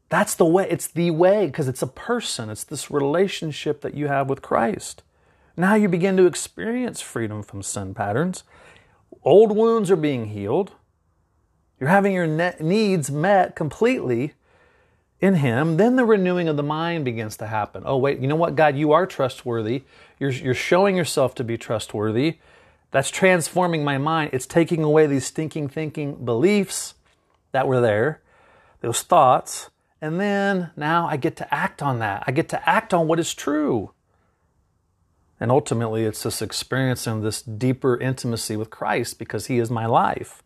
That's 0.09 0.35
the 0.35 0.45
way. 0.45 0.67
It's 0.69 0.87
the 0.87 1.11
way 1.11 1.47
because 1.47 1.67
it's 1.67 1.81
a 1.81 1.87
person. 1.87 2.49
It's 2.49 2.63
this 2.63 2.91
relationship 2.91 3.81
that 3.81 3.95
you 3.95 4.07
have 4.07 4.29
with 4.29 4.43
Christ. 4.43 5.01
Now 5.57 5.75
you 5.75 5.89
begin 5.89 6.15
to 6.17 6.25
experience 6.25 7.01
freedom 7.01 7.41
from 7.41 7.63
sin 7.63 7.93
patterns. 7.93 8.43
Old 9.23 9.55
wounds 9.55 9.89
are 9.89 9.95
being 9.95 10.27
healed. 10.27 10.73
You're 11.83 11.89
having 11.89 12.13
your 12.13 12.53
needs 12.61 13.11
met 13.11 13.57
completely 13.57 14.31
in 15.19 15.35
Him. 15.35 15.75
Then 15.75 15.97
the 15.97 16.05
renewing 16.05 16.47
of 16.47 16.55
the 16.55 16.63
mind 16.63 17.03
begins 17.03 17.35
to 17.35 17.47
happen. 17.47 17.83
Oh, 17.85 17.97
wait, 17.97 18.19
you 18.19 18.27
know 18.29 18.37
what, 18.37 18.55
God, 18.55 18.77
you 18.77 18.93
are 18.93 19.05
trustworthy. 19.05 19.83
You're, 20.17 20.31
you're 20.31 20.53
showing 20.53 20.95
yourself 20.95 21.35
to 21.35 21.43
be 21.43 21.57
trustworthy. 21.57 22.37
That's 22.91 23.09
transforming 23.09 23.83
my 23.83 23.97
mind. 23.97 24.29
It's 24.31 24.45
taking 24.45 24.81
away 24.81 25.07
these 25.07 25.25
stinking 25.25 25.67
thinking 25.67 26.23
beliefs 26.23 26.93
that 27.51 27.67
were 27.67 27.81
there, 27.81 28.21
those 28.79 29.01
thoughts. 29.01 29.69
And 29.99 30.21
then 30.21 30.71
now 30.77 31.05
I 31.07 31.17
get 31.17 31.35
to 31.35 31.53
act 31.53 31.81
on 31.83 31.99
that. 31.99 32.23
I 32.25 32.31
get 32.31 32.47
to 32.47 32.69
act 32.69 32.93
on 32.93 33.09
what 33.09 33.19
is 33.19 33.33
true. 33.33 33.91
And 35.37 35.51
ultimately, 35.51 36.05
it's 36.05 36.23
this 36.23 36.41
experience 36.41 37.01
experiencing 37.01 37.23
this 37.25 37.41
deeper 37.41 37.99
intimacy 37.99 38.55
with 38.55 38.69
Christ 38.69 39.19
because 39.19 39.47
He 39.47 39.59
is 39.59 39.69
my 39.69 39.85
life. 39.85 40.41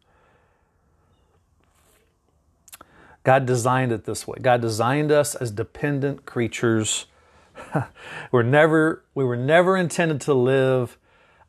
God 3.28 3.46
designed 3.46 3.92
it 3.92 4.06
this 4.06 4.26
way. 4.26 4.38
God 4.42 4.62
designed 4.62 5.12
us 5.12 5.36
as 5.36 5.52
dependent 5.52 6.26
creatures. 6.26 7.08
we're 8.32 8.42
never, 8.42 9.04
we 9.16 9.26
were 9.26 9.36
never 9.36 9.76
intended 9.76 10.22
to 10.22 10.34
live 10.34 10.98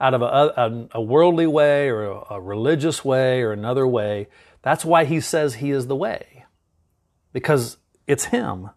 out 0.01 0.13
of 0.13 0.21
a, 0.21 0.25
a, 0.25 0.89
a 0.95 1.01
worldly 1.01 1.47
way 1.47 1.89
or 1.89 2.03
a, 2.03 2.25
a 2.31 2.41
religious 2.41 3.05
way 3.05 3.43
or 3.43 3.53
another 3.53 3.87
way. 3.87 4.27
That's 4.61 4.85
why 4.85 5.05
he 5.05 5.21
says 5.21 5.55
he 5.55 5.71
is 5.71 5.87
the 5.87 5.95
way, 5.95 6.47
because 7.33 7.77
it's 8.09 8.25
him. 8.25 8.71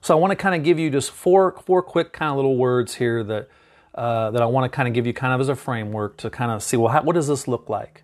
So 0.00 0.16
I 0.16 0.20
want 0.20 0.32
to 0.32 0.36
kind 0.36 0.56
of 0.56 0.64
give 0.64 0.80
you 0.80 0.90
just 0.90 1.12
four 1.12 1.52
four 1.66 1.82
quick 1.82 2.12
kind 2.12 2.30
of 2.30 2.36
little 2.36 2.56
words 2.56 2.96
here 2.96 3.22
that 3.22 3.48
uh, 3.94 4.32
that 4.32 4.42
I 4.42 4.46
want 4.46 4.64
to 4.64 4.74
kind 4.74 4.88
of 4.88 4.94
give 4.94 5.06
you 5.06 5.14
kind 5.14 5.32
of 5.32 5.40
as 5.40 5.48
a 5.48 5.54
framework 5.54 6.16
to 6.16 6.30
kind 6.30 6.50
of 6.50 6.64
see 6.64 6.76
well 6.76 6.92
how, 6.92 7.02
what 7.02 7.14
does 7.14 7.28
this 7.28 7.46
look 7.46 7.68
like, 7.68 8.02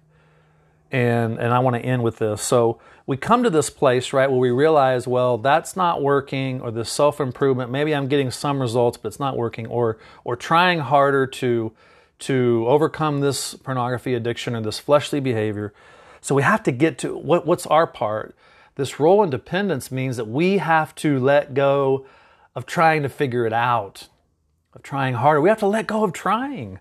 and 0.93 1.39
and 1.39 1.53
I 1.53 1.59
want 1.59 1.75
to 1.75 1.83
end 1.83 2.05
with 2.05 2.19
this. 2.19 2.43
So 2.43 2.81
we 3.07 3.17
come 3.17 3.43
to 3.43 3.51
this 3.51 3.71
place 3.71 4.13
right 4.13 4.31
where 4.31 4.39
we 4.39 4.51
realize 4.51 5.09
well 5.09 5.39
that's 5.39 5.75
not 5.75 6.01
working 6.01 6.61
or 6.61 6.71
this 6.71 6.89
self 6.91 7.21
improvement 7.21 7.71
maybe 7.71 7.93
I'm 7.93 8.07
getting 8.07 8.31
some 8.31 8.61
results 8.61 8.97
but 8.97 9.09
it's 9.09 9.19
not 9.19 9.37
working 9.37 9.67
or 9.67 9.99
or 10.23 10.37
trying 10.37 10.79
harder 10.79 11.27
to 11.27 11.73
to 12.21 12.65
overcome 12.69 13.21
this 13.21 13.55
pornography 13.55 14.15
addiction 14.15 14.55
or 14.55 14.61
this 14.61 14.79
fleshly 14.79 15.19
behavior. 15.19 15.73
So 16.21 16.37
we 16.37 16.43
have 16.43 16.63
to 16.63 16.73
get 16.73 16.99
to 16.99 17.17
what, 17.17 17.47
what's 17.47 17.67
our 17.67 17.87
part. 17.87 18.37
This 18.77 19.01
role 19.01 19.25
in 19.25 19.31
dependence 19.31 19.91
means 19.91 20.17
that 20.17 20.29
we 20.29 20.59
have 20.59 20.95
to 20.97 21.19
let 21.19 21.53
go 21.53 22.07
of 22.55 22.65
trying 22.65 23.03
to 23.03 23.09
figure 23.09 23.45
it 23.45 23.53
out, 23.53 24.07
of 24.73 24.85
trying 24.85 25.15
harder. 25.15 25.41
We 25.41 25.49
have 25.49 25.59
to 25.59 25.67
let 25.67 25.89
go 25.89 26.05
of 26.05 26.13
trying. 26.13 26.79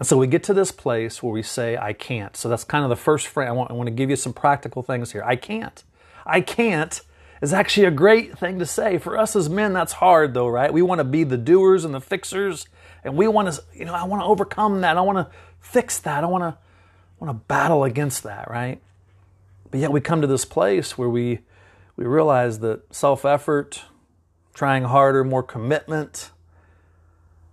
And 0.00 0.06
so 0.06 0.16
we 0.16 0.26
get 0.26 0.42
to 0.44 0.54
this 0.54 0.72
place 0.72 1.22
where 1.22 1.32
we 1.32 1.42
say, 1.42 1.76
I 1.76 1.92
can't. 1.92 2.34
So 2.34 2.48
that's 2.48 2.64
kind 2.64 2.84
of 2.84 2.88
the 2.88 2.96
first 2.96 3.26
frame. 3.26 3.48
I 3.48 3.52
want, 3.52 3.70
I 3.70 3.74
want 3.74 3.86
to 3.86 3.92
give 3.92 4.08
you 4.08 4.16
some 4.16 4.32
practical 4.32 4.82
things 4.82 5.12
here. 5.12 5.22
I 5.22 5.36
can't. 5.36 5.84
I 6.24 6.40
can't 6.40 7.02
is 7.42 7.52
actually 7.52 7.86
a 7.86 7.90
great 7.90 8.38
thing 8.38 8.58
to 8.58 8.66
say. 8.66 8.96
For 8.96 9.18
us 9.18 9.36
as 9.36 9.50
men, 9.50 9.74
that's 9.74 9.92
hard 9.92 10.32
though, 10.32 10.48
right? 10.48 10.72
We 10.72 10.80
want 10.80 11.00
to 11.00 11.04
be 11.04 11.24
the 11.24 11.36
doers 11.36 11.84
and 11.84 11.94
the 11.94 12.00
fixers 12.00 12.66
and 13.04 13.14
we 13.14 13.28
want 13.28 13.52
to, 13.52 13.62
you 13.74 13.84
know, 13.84 13.94
I 13.94 14.04
want 14.04 14.22
to 14.22 14.26
overcome 14.26 14.80
that. 14.80 14.96
I 14.96 15.02
want 15.02 15.18
to 15.18 15.34
fix 15.60 15.98
that. 16.00 16.24
I 16.24 16.26
want 16.26 16.44
to, 16.44 16.58
want 17.18 17.30
to 17.30 17.44
battle 17.46 17.84
against 17.84 18.22
that, 18.22 18.50
right? 18.50 18.80
But 19.70 19.80
yet 19.80 19.92
we 19.92 20.00
come 20.00 20.22
to 20.22 20.26
this 20.26 20.46
place 20.46 20.96
where 20.96 21.10
we, 21.10 21.40
we 21.96 22.06
realize 22.06 22.60
that 22.60 22.94
self 22.94 23.26
effort, 23.26 23.82
trying 24.54 24.84
harder, 24.84 25.24
more 25.24 25.42
commitment, 25.42 26.30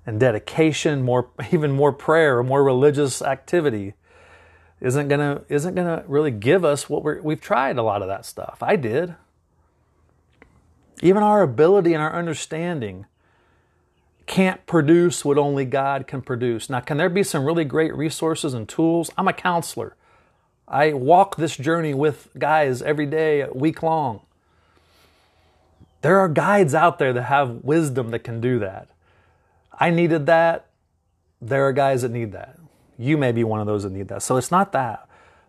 and 0.07 0.19
dedication, 0.19 1.03
more 1.03 1.29
even 1.51 1.71
more 1.71 1.93
prayer, 1.93 2.41
more 2.41 2.63
religious 2.63 3.21
activity, 3.21 3.93
isn't 4.81 5.07
gonna 5.09 5.41
isn't 5.49 5.75
gonna 5.75 6.03
really 6.07 6.31
give 6.31 6.65
us 6.65 6.89
what 6.89 7.03
we're 7.03 7.21
we've 7.21 7.41
tried 7.41 7.77
a 7.77 7.83
lot 7.83 8.01
of 8.01 8.07
that 8.07 8.25
stuff. 8.25 8.57
I 8.61 8.75
did. 8.75 9.15
Even 11.03 11.21
our 11.21 11.43
ability 11.43 11.93
and 11.93 12.01
our 12.01 12.15
understanding 12.15 13.05
can't 14.25 14.65
produce 14.65 15.23
what 15.23 15.37
only 15.37 15.63
God 15.63 16.07
can 16.07 16.21
produce. 16.21 16.69
Now, 16.69 16.79
can 16.79 16.97
there 16.97 17.09
be 17.09 17.21
some 17.23 17.45
really 17.45 17.65
great 17.65 17.95
resources 17.95 18.55
and 18.55 18.67
tools? 18.67 19.11
I'm 19.15 19.27
a 19.27 19.33
counselor. 19.33 19.95
I 20.67 20.93
walk 20.93 21.37
this 21.37 21.55
journey 21.55 21.93
with 21.93 22.29
guys 22.37 22.81
every 22.81 23.05
day, 23.05 23.47
week 23.53 23.83
long. 23.83 24.21
There 26.01 26.19
are 26.19 26.27
guides 26.27 26.73
out 26.75 26.99
there 26.99 27.13
that 27.13 27.23
have 27.23 27.63
wisdom 27.63 28.09
that 28.09 28.19
can 28.19 28.41
do 28.41 28.59
that. 28.59 28.89
I 29.79 29.89
needed 29.89 30.25
that. 30.25 30.67
There 31.41 31.67
are 31.67 31.73
guys 31.73 32.01
that 32.01 32.11
need 32.11 32.31
that. 32.31 32.57
You 32.97 33.17
may 33.17 33.31
be 33.31 33.43
one 33.43 33.59
of 33.59 33.67
those 33.67 33.83
that 33.83 33.91
need 33.91 34.07
that. 34.07 34.23
So 34.23 34.37
it's 34.37 34.51
not 34.51 34.71
that. 34.71 35.07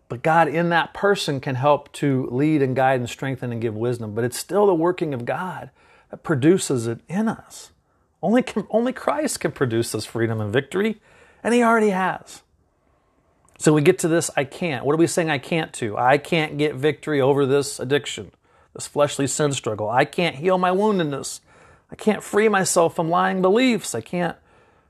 But 0.08 0.23
God 0.23 0.49
in 0.49 0.70
that 0.70 0.94
person 0.94 1.40
can 1.40 1.54
help 1.54 1.92
to 1.94 2.28
lead 2.30 2.62
and 2.62 2.75
guide 2.75 3.00
and 3.00 3.08
strengthen 3.08 3.52
and 3.52 3.61
give 3.61 3.75
wisdom. 3.75 4.14
But 4.14 4.25
it's 4.25 4.38
still 4.38 4.66
the 4.66 4.75
working 4.75 5.12
of 5.12 5.25
God 5.25 5.70
that 6.11 6.23
produces 6.23 6.87
it 6.87 7.00
in 7.08 7.28
us. 7.28 7.70
Only, 8.23 8.44
only 8.70 8.92
Christ 8.92 9.40
can 9.40 9.52
produce 9.52 9.92
this 9.92 10.04
freedom 10.04 10.40
and 10.40 10.52
victory, 10.52 11.00
and 11.42 11.54
He 11.54 11.62
already 11.62 11.90
has. 11.90 12.42
So 13.58 13.73
we 13.73 13.82
get 13.82 13.99
to 14.00 14.08
this 14.08 14.30
I 14.37 14.44
can't. 14.44 14.85
What 14.85 14.94
are 14.94 14.99
we 14.99 15.06
saying 15.06 15.30
I 15.30 15.38
can't 15.38 15.73
to? 15.75 15.97
I 15.97 16.18
can't 16.18 16.58
get 16.58 16.75
victory 16.75 17.20
over 17.20 17.44
this 17.44 17.78
addiction, 17.78 18.32
this 18.75 18.87
fleshly 18.87 19.26
sin 19.26 19.52
struggle. 19.52 19.88
I 19.90 20.04
can't 20.04 20.37
heal 20.37 20.58
my 20.58 20.70
woundedness. 20.70 21.40
I 21.90 21.97
can't 21.97 22.23
free 22.23 22.49
myself 22.49 22.95
from 22.95 23.09
lying 23.09 23.42
beliefs. 23.42 23.95
I 23.95 24.00
can't 24.00 24.37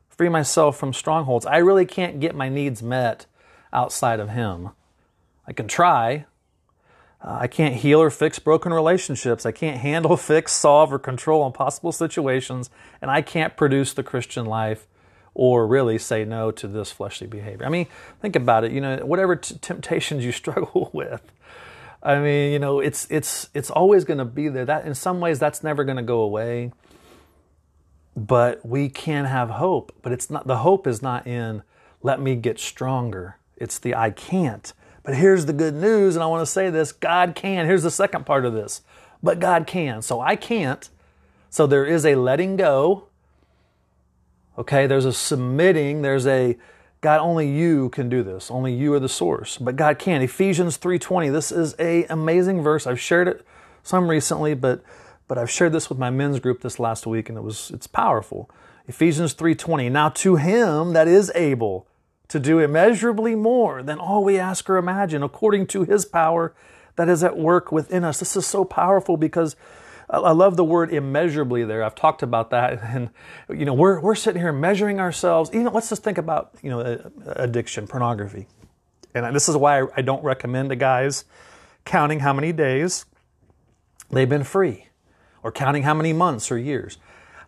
free 0.08 0.28
myself 0.28 0.76
from 0.76 0.92
strongholds. 0.92 1.46
I 1.46 1.58
really 1.58 1.86
can't 1.86 2.20
get 2.20 2.34
my 2.34 2.48
needs 2.48 2.82
met 2.82 3.26
outside 3.72 4.20
of 4.20 4.30
Him. 4.30 4.70
I 5.46 5.52
can 5.52 5.68
try, 5.68 6.26
uh, 7.22 7.38
I 7.40 7.46
can't 7.46 7.76
heal 7.76 8.00
or 8.00 8.10
fix 8.10 8.38
broken 8.38 8.72
relationships. 8.72 9.46
I 9.46 9.52
can't 9.52 9.78
handle, 9.78 10.16
fix, 10.16 10.52
solve, 10.52 10.92
or 10.92 10.98
control 10.98 11.46
impossible 11.46 11.92
situations. 11.92 12.70
And 13.00 13.10
I 13.10 13.22
can't 13.22 13.56
produce 13.56 13.92
the 13.92 14.02
Christian 14.02 14.46
life 14.46 14.86
or 15.34 15.66
really 15.66 15.98
say 15.98 16.24
no 16.24 16.50
to 16.50 16.66
this 16.66 16.90
fleshly 16.90 17.28
behavior. 17.28 17.64
I 17.64 17.68
mean, 17.68 17.86
think 18.20 18.34
about 18.34 18.64
it. 18.64 18.72
You 18.72 18.80
know, 18.80 18.96
whatever 19.04 19.36
t- 19.36 19.56
temptations 19.60 20.24
you 20.24 20.32
struggle 20.42 20.90
with, 20.92 21.22
I 22.02 22.18
mean, 22.18 22.52
you 22.52 22.58
know, 22.58 22.80
it's 22.80 23.06
it's 23.10 23.48
it's 23.54 23.70
always 23.70 24.04
going 24.04 24.18
to 24.18 24.24
be 24.24 24.48
there. 24.48 24.64
That 24.64 24.86
in 24.86 24.94
some 24.94 25.20
ways, 25.20 25.38
that's 25.38 25.64
never 25.64 25.84
going 25.84 25.96
to 25.96 26.02
go 26.02 26.20
away. 26.20 26.72
But 28.26 28.66
we 28.66 28.88
can 28.88 29.26
have 29.26 29.50
hope. 29.50 29.92
But 30.02 30.12
it's 30.12 30.28
not. 30.28 30.46
The 30.46 30.58
hope 30.58 30.86
is 30.86 31.02
not 31.02 31.26
in 31.26 31.62
let 32.02 32.20
me 32.20 32.36
get 32.36 32.58
stronger. 32.58 33.36
It's 33.56 33.78
the 33.78 33.94
I 33.94 34.10
can't. 34.10 34.72
But 35.02 35.16
here's 35.16 35.46
the 35.46 35.52
good 35.52 35.74
news, 35.74 36.16
and 36.16 36.22
I 36.22 36.26
want 36.26 36.42
to 36.42 36.46
say 36.46 36.70
this 36.70 36.92
God 36.92 37.34
can. 37.34 37.66
Here's 37.66 37.82
the 37.82 37.90
second 37.90 38.26
part 38.26 38.44
of 38.44 38.52
this. 38.52 38.82
But 39.22 39.40
God 39.40 39.66
can. 39.66 40.02
So 40.02 40.20
I 40.20 40.36
can't. 40.36 40.88
So 41.50 41.66
there 41.66 41.84
is 41.84 42.04
a 42.04 42.14
letting 42.14 42.56
go. 42.56 43.04
Okay, 44.56 44.86
there's 44.86 45.04
a 45.04 45.12
submitting, 45.12 46.02
there's 46.02 46.26
a 46.26 46.58
God 47.00 47.20
only 47.20 47.48
you 47.48 47.90
can 47.90 48.08
do 48.08 48.24
this. 48.24 48.50
Only 48.50 48.74
you 48.74 48.92
are 48.92 48.98
the 48.98 49.08
source. 49.08 49.56
But 49.56 49.76
God 49.76 49.98
can. 50.00 50.20
Ephesians 50.20 50.76
3:20. 50.76 51.30
This 51.30 51.52
is 51.52 51.76
a 51.78 52.04
amazing 52.06 52.62
verse. 52.62 52.86
I've 52.86 53.00
shared 53.00 53.28
it 53.28 53.46
some 53.84 54.08
recently, 54.08 54.54
but 54.54 54.82
but 55.28 55.38
I've 55.38 55.50
shared 55.50 55.72
this 55.72 55.88
with 55.88 55.98
my 55.98 56.10
men's 56.10 56.40
group 56.40 56.62
this 56.62 56.80
last 56.80 57.06
week 57.06 57.28
and 57.28 57.38
it 57.38 57.42
was 57.42 57.70
it's 57.72 57.86
powerful. 57.86 58.50
Ephesians 58.88 59.34
3:20. 59.34 59.90
Now 59.90 60.08
to 60.08 60.36
him 60.36 60.94
that 60.94 61.06
is 61.06 61.30
able 61.34 61.86
to 62.28 62.40
do 62.40 62.58
immeasurably 62.58 63.34
more 63.34 63.82
than 63.82 63.98
all 63.98 64.24
we 64.24 64.38
ask 64.38 64.68
or 64.68 64.76
imagine, 64.76 65.22
according 65.22 65.66
to 65.68 65.84
his 65.84 66.04
power 66.04 66.54
that 66.96 67.08
is 67.08 67.22
at 67.22 67.38
work 67.38 67.70
within 67.70 68.04
us. 68.04 68.18
This 68.18 68.36
is 68.36 68.46
so 68.46 68.64
powerful 68.64 69.16
because 69.16 69.56
I 70.10 70.32
love 70.32 70.56
the 70.56 70.64
word 70.64 70.92
immeasurably 70.92 71.64
there. 71.64 71.84
I've 71.84 71.94
talked 71.94 72.22
about 72.22 72.50
that. 72.50 72.82
And, 72.82 73.10
you 73.50 73.66
know, 73.66 73.74
we're, 73.74 74.00
we're 74.00 74.14
sitting 74.14 74.40
here 74.40 74.52
measuring 74.52 75.00
ourselves. 75.00 75.50
Even 75.52 75.72
let's 75.72 75.90
just 75.90 76.02
think 76.02 76.18
about, 76.18 76.50
you 76.62 76.70
know, 76.70 77.10
addiction, 77.26 77.86
pornography. 77.86 78.46
And 79.14 79.34
this 79.34 79.48
is 79.48 79.56
why 79.56 79.86
I 79.96 80.02
don't 80.02 80.24
recommend 80.24 80.70
to 80.70 80.76
guys 80.76 81.24
counting 81.84 82.20
how 82.20 82.32
many 82.32 82.52
days 82.52 83.04
they've 84.10 84.28
been 84.28 84.44
free 84.44 84.87
or 85.42 85.52
counting 85.52 85.82
how 85.82 85.94
many 85.94 86.12
months 86.12 86.50
or 86.50 86.58
years. 86.58 86.98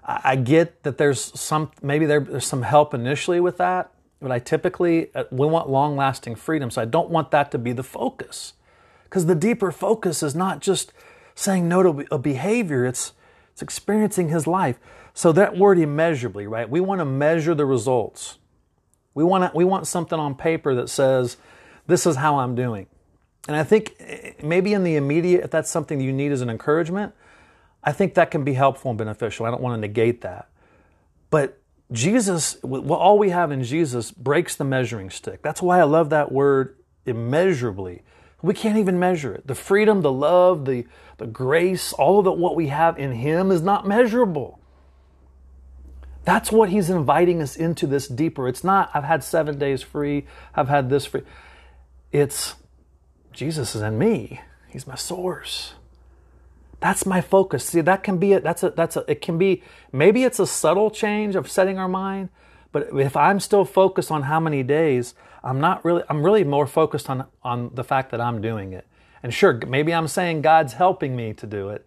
I 0.02 0.36
get 0.36 0.82
that 0.82 0.98
there's 0.98 1.20
some, 1.38 1.70
maybe 1.82 2.06
there's 2.06 2.46
some 2.46 2.62
help 2.62 2.94
initially 2.94 3.38
with 3.38 3.58
that, 3.58 3.92
but 4.20 4.32
I 4.32 4.38
typically, 4.38 5.14
uh, 5.14 5.24
we 5.30 5.46
want 5.46 5.68
long 5.68 5.96
lasting 5.96 6.34
freedom. 6.34 6.70
So 6.70 6.82
I 6.82 6.84
don't 6.84 7.10
want 7.10 7.30
that 7.30 7.50
to 7.52 7.58
be 7.58 7.72
the 7.72 7.82
focus. 7.82 8.54
Because 9.04 9.26
the 9.26 9.34
deeper 9.34 9.70
focus 9.70 10.22
is 10.22 10.34
not 10.34 10.60
just 10.60 10.92
saying 11.34 11.68
no 11.68 11.82
to 11.82 12.06
a 12.10 12.18
behavior, 12.18 12.86
it's, 12.86 13.12
it's 13.52 13.62
experiencing 13.62 14.28
his 14.28 14.46
life. 14.46 14.78
So 15.14 15.32
that 15.32 15.56
word 15.56 15.78
immeasurably, 15.78 16.46
right? 16.46 16.68
We 16.68 16.80
want 16.80 17.00
to 17.00 17.04
measure 17.04 17.54
the 17.54 17.66
results. 17.66 18.38
We 19.14 19.24
want, 19.24 19.50
to, 19.50 19.56
we 19.56 19.64
want 19.64 19.86
something 19.86 20.18
on 20.18 20.34
paper 20.34 20.74
that 20.74 20.88
says, 20.88 21.36
this 21.86 22.06
is 22.06 22.16
how 22.16 22.38
I'm 22.38 22.54
doing. 22.54 22.86
And 23.48 23.56
I 23.56 23.64
think 23.64 23.94
eh, 24.00 24.32
maybe 24.42 24.72
in 24.72 24.84
the 24.84 24.96
immediate, 24.96 25.44
if 25.44 25.50
that's 25.50 25.70
something 25.70 26.00
you 26.00 26.12
need 26.12 26.30
as 26.30 26.40
an 26.40 26.50
encouragement, 26.50 27.14
I 27.82 27.92
think 27.92 28.14
that 28.14 28.30
can 28.30 28.44
be 28.44 28.54
helpful 28.54 28.90
and 28.90 28.98
beneficial. 28.98 29.46
I 29.46 29.50
don't 29.50 29.62
want 29.62 29.76
to 29.76 29.80
negate 29.80 30.20
that. 30.22 30.48
But 31.30 31.60
Jesus, 31.92 32.56
all 32.62 33.18
we 33.18 33.30
have 33.30 33.50
in 33.50 33.64
Jesus 33.64 34.10
breaks 34.10 34.54
the 34.56 34.64
measuring 34.64 35.10
stick. 35.10 35.42
That's 35.42 35.62
why 35.62 35.80
I 35.80 35.84
love 35.84 36.10
that 36.10 36.30
word 36.30 36.76
immeasurably. 37.06 38.02
We 38.42 38.54
can't 38.54 38.78
even 38.78 38.98
measure 38.98 39.34
it. 39.34 39.46
The 39.46 39.54
freedom, 39.54 40.00
the 40.02 40.12
love, 40.12 40.64
the, 40.64 40.86
the 41.18 41.26
grace, 41.26 41.92
all 41.92 42.18
of 42.18 42.24
the, 42.24 42.32
what 42.32 42.56
we 42.56 42.68
have 42.68 42.98
in 42.98 43.12
Him 43.12 43.50
is 43.50 43.60
not 43.60 43.86
measurable. 43.86 44.60
That's 46.24 46.52
what 46.52 46.68
He's 46.68 46.90
inviting 46.90 47.42
us 47.42 47.56
into 47.56 47.86
this 47.86 48.08
deeper. 48.08 48.48
It's 48.48 48.64
not, 48.64 48.90
I've 48.94 49.04
had 49.04 49.24
seven 49.24 49.58
days 49.58 49.82
free, 49.82 50.26
I've 50.54 50.68
had 50.68 50.90
this 50.90 51.06
free. 51.06 51.22
It's, 52.12 52.54
Jesus 53.32 53.74
is 53.74 53.82
in 53.82 53.98
me. 53.98 54.40
He's 54.68 54.86
my 54.86 54.94
source. 54.94 55.74
That's 56.80 57.04
my 57.04 57.20
focus. 57.20 57.66
See, 57.66 57.82
that 57.82 58.02
can 58.02 58.16
be 58.16 58.32
it. 58.32 58.42
That's 58.42 58.62
a, 58.62 58.70
that's 58.70 58.96
a, 58.96 59.04
it 59.06 59.20
can 59.20 59.38
be, 59.38 59.62
maybe 59.92 60.24
it's 60.24 60.38
a 60.38 60.46
subtle 60.46 60.90
change 60.90 61.36
of 61.36 61.50
setting 61.50 61.78
our 61.78 61.88
mind, 61.88 62.30
but 62.72 62.88
if 62.94 63.16
I'm 63.16 63.38
still 63.38 63.64
focused 63.64 64.10
on 64.10 64.22
how 64.22 64.40
many 64.40 64.62
days, 64.62 65.14
I'm 65.44 65.60
not 65.60 65.84
really, 65.84 66.02
I'm 66.08 66.22
really 66.22 66.44
more 66.44 66.66
focused 66.66 67.10
on, 67.10 67.26
on 67.42 67.70
the 67.74 67.84
fact 67.84 68.10
that 68.10 68.20
I'm 68.20 68.40
doing 68.40 68.72
it. 68.72 68.86
And 69.22 69.34
sure, 69.34 69.60
maybe 69.66 69.92
I'm 69.92 70.08
saying 70.08 70.40
God's 70.40 70.74
helping 70.74 71.14
me 71.14 71.34
to 71.34 71.46
do 71.46 71.68
it, 71.68 71.86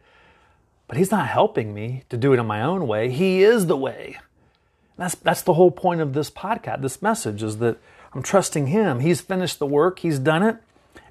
but 0.87 0.97
He's 0.97 1.11
not 1.11 1.27
helping 1.27 1.73
me 1.73 2.03
to 2.09 2.17
do 2.17 2.33
it 2.33 2.39
in 2.39 2.45
my 2.45 2.61
own 2.61 2.87
way. 2.87 3.09
He 3.09 3.43
is 3.43 3.65
the 3.65 3.77
way. 3.77 4.17
That's, 4.97 5.15
that's 5.15 5.41
the 5.41 5.55
whole 5.55 5.71
point 5.71 6.01
of 6.01 6.13
this 6.13 6.29
podcast, 6.29 6.81
this 6.83 7.01
message 7.01 7.41
is 7.41 7.57
that 7.57 7.77
I'm 8.13 8.21
trusting 8.21 8.67
Him. 8.67 8.99
He's 8.99 9.21
finished 9.21 9.57
the 9.57 9.65
work, 9.65 9.99
He's 9.99 10.19
done 10.19 10.43
it, 10.43 10.57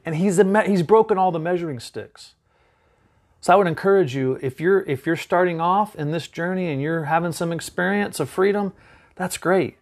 and 0.07 0.15
He's, 0.15 0.41
he's 0.67 0.83
broken 0.85 1.19
all 1.19 1.33
the 1.33 1.41
measuring 1.41 1.81
sticks. 1.81 2.35
So 3.43 3.53
I 3.53 3.57
would 3.57 3.67
encourage 3.67 4.15
you 4.15 4.39
if 4.41 4.61
you're 4.61 4.83
if 4.83 5.05
you're 5.05 5.17
starting 5.17 5.61
off 5.61 5.97
in 5.97 6.13
this 6.13 6.29
journey 6.29 6.71
and 6.71 6.81
you're 6.81 7.05
having 7.05 7.33
some 7.33 7.51
experience 7.51 8.21
of 8.21 8.31
freedom, 8.31 8.73
that's 9.17 9.37
great. 9.37 9.79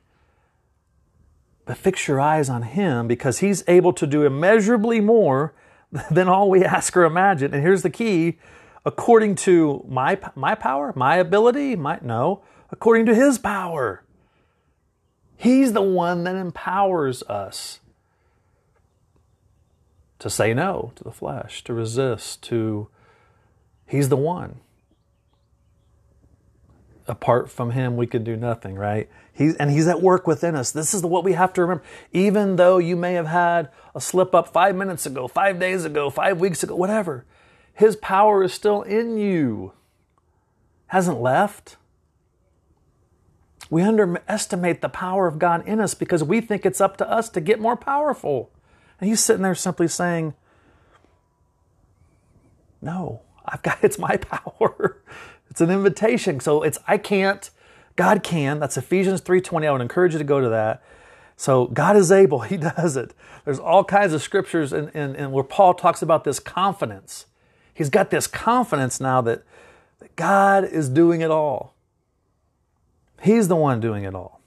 But 1.67 1.77
fix 1.77 2.09
your 2.09 2.19
eyes 2.19 2.49
on 2.49 2.63
him 2.63 3.07
because 3.07 3.41
he's 3.41 3.63
able 3.69 3.93
to 3.93 4.07
do 4.07 4.25
immeasurably 4.25 5.03
more 5.03 5.53
than 6.11 6.27
all 6.27 6.49
we 6.49 6.65
ask 6.65 6.97
or 6.97 7.05
imagine. 7.05 7.53
And 7.53 7.63
here's 7.63 7.83
the 7.83 7.91
key, 7.91 8.39
according 8.87 9.35
to 9.37 9.85
my 9.87 10.19
my 10.35 10.55
power, 10.55 10.95
my 10.97 11.17
ability, 11.17 11.77
my 11.77 11.99
no, 12.01 12.41
according 12.71 13.05
to 13.07 13.15
his 13.15 13.39
power. 13.39 14.03
He's 15.37 15.75
the 15.75 15.83
one 15.83 16.25
that 16.25 16.35
empowers 16.35 17.23
us 17.25 17.81
to 20.19 20.31
say 20.31 20.55
no 20.55 20.93
to 20.97 21.05
the 21.05 21.13
flesh, 21.13 21.63
to 21.65 21.75
resist, 21.75 22.43
to 22.45 22.89
He's 23.91 24.09
the 24.09 24.17
one. 24.17 24.61
Apart 27.09 27.51
from 27.51 27.73
him, 27.73 27.97
we 27.97 28.07
could 28.07 28.23
do 28.23 28.37
nothing, 28.37 28.77
right? 28.77 29.11
He's, 29.33 29.57
and 29.57 29.69
he's 29.69 29.89
at 29.89 30.01
work 30.01 30.29
within 30.29 30.55
us. 30.55 30.71
This 30.71 30.95
is 30.95 31.03
what 31.03 31.25
we 31.25 31.33
have 31.33 31.53
to 31.55 31.63
remember. 31.63 31.83
Even 32.13 32.55
though 32.55 32.79
you 32.79 32.95
may 32.95 33.15
have 33.15 33.27
had 33.27 33.69
a 33.93 34.01
slip 34.01 34.33
up 34.33 34.47
five 34.47 34.77
minutes 34.77 35.07
ago, 35.07 35.27
five 35.27 35.59
days 35.59 35.85
ago, 35.85 36.09
five 36.09 36.39
weeks 36.39 36.63
ago, 36.63 36.77
whatever, 36.77 37.25
his 37.75 37.97
power 37.97 38.45
is 38.45 38.55
still 38.55 38.83
in 38.83 39.19
you. 39.19 39.73
Hasn't 40.87 41.21
left. 41.21 41.77
We 43.71 43.83
underestimate 43.83 44.83
the 44.83 44.89
power 44.89 45.27
of 45.27 45.41
God 45.41 45.67
in 45.67 45.81
us 45.81 45.95
because 45.95 46.23
we 46.23 46.41
think 46.41 46.65
it's 46.65 46.81
up 46.81 46.97
to 46.99 47.11
us 47.11 47.29
to 47.31 47.41
get 47.41 47.59
more 47.59 47.77
powerful. 47.77 48.53
And 49.01 49.09
he's 49.09 49.19
sitting 49.19 49.43
there 49.43 49.57
simply 49.57 49.89
saying, 49.89 50.35
No, 52.81 53.23
I've 53.45 53.63
got 53.63 53.79
it's 53.83 53.99
my 53.99 54.17
power. 54.17 55.03
it's 55.49 55.61
an 55.61 55.71
invitation. 55.71 56.41
So 56.41 56.63
it's 56.63 56.79
I 56.87 56.99
can't, 56.99 57.51
God 57.97 58.23
can. 58.23 58.61
That's 58.61 58.77
Ephesians 58.77 59.21
3:20. 59.21 59.67
I 59.67 59.73
would 59.73 59.81
encourage 59.81 60.13
you 60.13 60.19
to 60.19 60.25
go 60.25 60.41
to 60.41 60.49
that. 60.49 60.83
So 61.37 61.67
God 61.69 61.97
is 61.97 62.13
able, 62.13 62.41
He 62.41 62.57
does 62.57 62.97
it. 62.97 63.15
There's 63.45 63.59
all 63.59 63.85
kinds 63.85 64.13
of 64.13 64.23
scriptures 64.23 64.73
and 64.73 64.91
in, 64.91 65.11
in, 65.11 65.17
in, 65.17 65.33
where 65.33 65.45
Paul 65.45 65.75
talks 65.75 66.03
about 66.03 66.25
this 66.25 66.39
confidence. 66.39 67.27
He's 67.73 67.89
got 67.89 68.11
this 68.11 68.27
confidence 68.27 69.01
now 69.01 69.23
that, 69.23 69.43
that 70.01 70.15
God 70.17 70.65
is 70.65 70.91
doing 70.91 71.23
it 71.23 71.31
all. 71.31 71.75
He's 73.23 73.49
the 73.49 73.57
one 73.57 73.81
doing 73.81 74.05
it 74.05 74.15
all. 74.15 74.40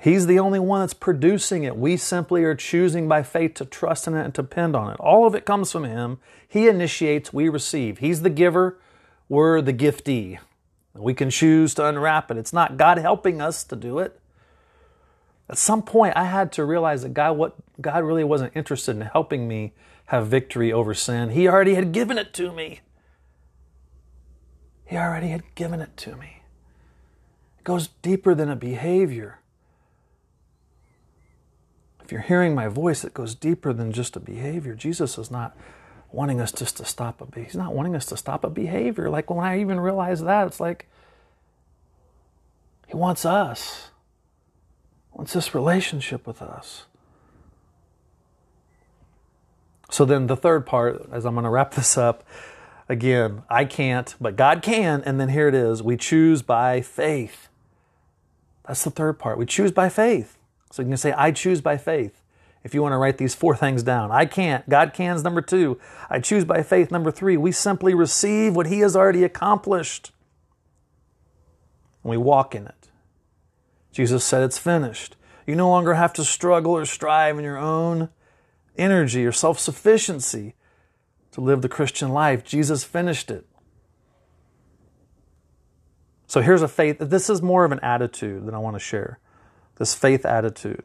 He's 0.00 0.26
the 0.26 0.38
only 0.38 0.58
one 0.58 0.80
that's 0.80 0.94
producing 0.94 1.64
it. 1.64 1.76
We 1.76 1.98
simply 1.98 2.42
are 2.44 2.54
choosing 2.54 3.06
by 3.06 3.22
faith 3.22 3.54
to 3.54 3.66
trust 3.66 4.06
in 4.06 4.14
it 4.14 4.24
and 4.24 4.34
to 4.36 4.42
depend 4.42 4.74
on 4.74 4.90
it. 4.90 4.98
All 4.98 5.26
of 5.26 5.34
it 5.34 5.44
comes 5.44 5.70
from 5.70 5.84
Him. 5.84 6.18
He 6.48 6.68
initiates, 6.68 7.34
we 7.34 7.50
receive. 7.50 7.98
He's 7.98 8.22
the 8.22 8.30
giver, 8.30 8.78
we're 9.28 9.60
the 9.60 9.74
giftee. 9.74 10.38
We 10.94 11.12
can 11.12 11.28
choose 11.28 11.74
to 11.74 11.86
unwrap 11.86 12.30
it. 12.30 12.38
It's 12.38 12.52
not 12.52 12.78
God 12.78 12.96
helping 12.96 13.42
us 13.42 13.62
to 13.64 13.76
do 13.76 13.98
it. 13.98 14.18
At 15.50 15.58
some 15.58 15.82
point, 15.82 16.16
I 16.16 16.24
had 16.24 16.50
to 16.52 16.64
realize 16.64 17.02
that 17.02 17.12
God, 17.12 17.36
what, 17.36 17.56
God 17.80 18.02
really 18.02 18.24
wasn't 18.24 18.56
interested 18.56 18.96
in 18.96 19.02
helping 19.02 19.46
me 19.46 19.74
have 20.06 20.28
victory 20.28 20.72
over 20.72 20.94
sin. 20.94 21.30
He 21.30 21.46
already 21.46 21.74
had 21.74 21.92
given 21.92 22.16
it 22.16 22.32
to 22.34 22.52
me. 22.52 22.80
He 24.86 24.96
already 24.96 25.28
had 25.28 25.54
given 25.54 25.80
it 25.80 25.96
to 25.98 26.16
me. 26.16 26.42
It 27.58 27.64
goes 27.64 27.88
deeper 28.00 28.34
than 28.34 28.48
a 28.48 28.56
behavior. 28.56 29.39
If 32.10 32.14
you're 32.14 32.22
hearing 32.22 32.56
my 32.56 32.66
voice, 32.66 33.04
it 33.04 33.14
goes 33.14 33.36
deeper 33.36 33.72
than 33.72 33.92
just 33.92 34.16
a 34.16 34.18
behavior. 34.20 34.74
Jesus 34.74 35.16
is 35.16 35.30
not 35.30 35.56
wanting 36.10 36.40
us 36.40 36.50
just 36.50 36.78
to 36.78 36.84
stop 36.84 37.20
a 37.20 37.24
behavior. 37.24 37.44
he's 37.44 37.54
not 37.54 37.72
wanting 37.72 37.94
us 37.94 38.04
to 38.06 38.16
stop 38.16 38.42
a 38.42 38.50
behavior. 38.50 39.08
Like 39.08 39.30
when 39.30 39.38
I 39.46 39.60
even 39.60 39.78
realize 39.78 40.20
that, 40.22 40.48
it's 40.48 40.58
like 40.58 40.88
he 42.88 42.96
wants 42.96 43.24
us. 43.24 43.90
He 45.12 45.18
wants 45.18 45.34
this 45.34 45.54
relationship 45.54 46.26
with 46.26 46.42
us. 46.42 46.86
So 49.88 50.04
then 50.04 50.26
the 50.26 50.36
third 50.36 50.66
part, 50.66 51.08
as 51.12 51.24
I'm 51.24 51.34
going 51.34 51.44
to 51.44 51.50
wrap 51.50 51.74
this 51.74 51.96
up, 51.96 52.24
again, 52.88 53.44
I 53.48 53.66
can't, 53.66 54.16
but 54.20 54.34
God 54.34 54.62
can. 54.62 55.04
And 55.06 55.20
then 55.20 55.28
here 55.28 55.46
it 55.46 55.54
is. 55.54 55.80
We 55.80 55.96
choose 55.96 56.42
by 56.42 56.80
faith. 56.80 57.48
That's 58.66 58.82
the 58.82 58.90
third 58.90 59.20
part. 59.20 59.38
We 59.38 59.46
choose 59.46 59.70
by 59.70 59.88
faith. 59.88 60.38
So 60.70 60.82
you 60.82 60.88
can 60.88 60.96
say, 60.96 61.12
I 61.12 61.32
choose 61.32 61.60
by 61.60 61.76
faith. 61.76 62.22
If 62.62 62.74
you 62.74 62.82
want 62.82 62.92
to 62.92 62.98
write 62.98 63.18
these 63.18 63.34
four 63.34 63.56
things 63.56 63.82
down, 63.82 64.10
I 64.10 64.26
can't. 64.26 64.68
God 64.68 64.92
can's 64.92 65.24
number 65.24 65.40
two. 65.40 65.78
I 66.10 66.20
choose 66.20 66.44
by 66.44 66.62
faith. 66.62 66.90
Number 66.90 67.10
three, 67.10 67.36
we 67.36 67.52
simply 67.52 67.94
receive 67.94 68.54
what 68.54 68.66
He 68.66 68.80
has 68.80 68.94
already 68.94 69.24
accomplished. 69.24 70.12
And 72.04 72.10
we 72.10 72.16
walk 72.16 72.54
in 72.54 72.66
it. 72.66 72.88
Jesus 73.92 74.24
said, 74.24 74.42
It's 74.42 74.58
finished. 74.58 75.16
You 75.46 75.54
no 75.56 75.70
longer 75.70 75.94
have 75.94 76.12
to 76.14 76.24
struggle 76.24 76.72
or 76.72 76.84
strive 76.84 77.38
in 77.38 77.44
your 77.44 77.58
own 77.58 78.10
energy 78.76 79.24
or 79.24 79.32
self 79.32 79.58
sufficiency 79.58 80.54
to 81.32 81.40
live 81.40 81.62
the 81.62 81.68
Christian 81.68 82.10
life. 82.10 82.44
Jesus 82.44 82.84
finished 82.84 83.30
it. 83.30 83.46
So 86.26 86.42
here's 86.42 86.62
a 86.62 86.68
faith. 86.68 86.98
This 87.00 87.30
is 87.30 87.40
more 87.40 87.64
of 87.64 87.72
an 87.72 87.80
attitude 87.82 88.46
that 88.46 88.54
I 88.54 88.58
want 88.58 88.76
to 88.76 88.80
share 88.80 89.18
this 89.80 89.94
faith 89.94 90.26
attitude. 90.26 90.84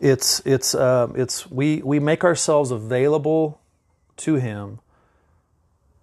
It's, 0.00 0.40
it's, 0.46 0.74
uh, 0.74 1.12
it's 1.14 1.48
we, 1.50 1.82
we 1.82 2.00
make 2.00 2.24
ourselves 2.24 2.70
available 2.70 3.60
to 4.16 4.36
Him. 4.36 4.80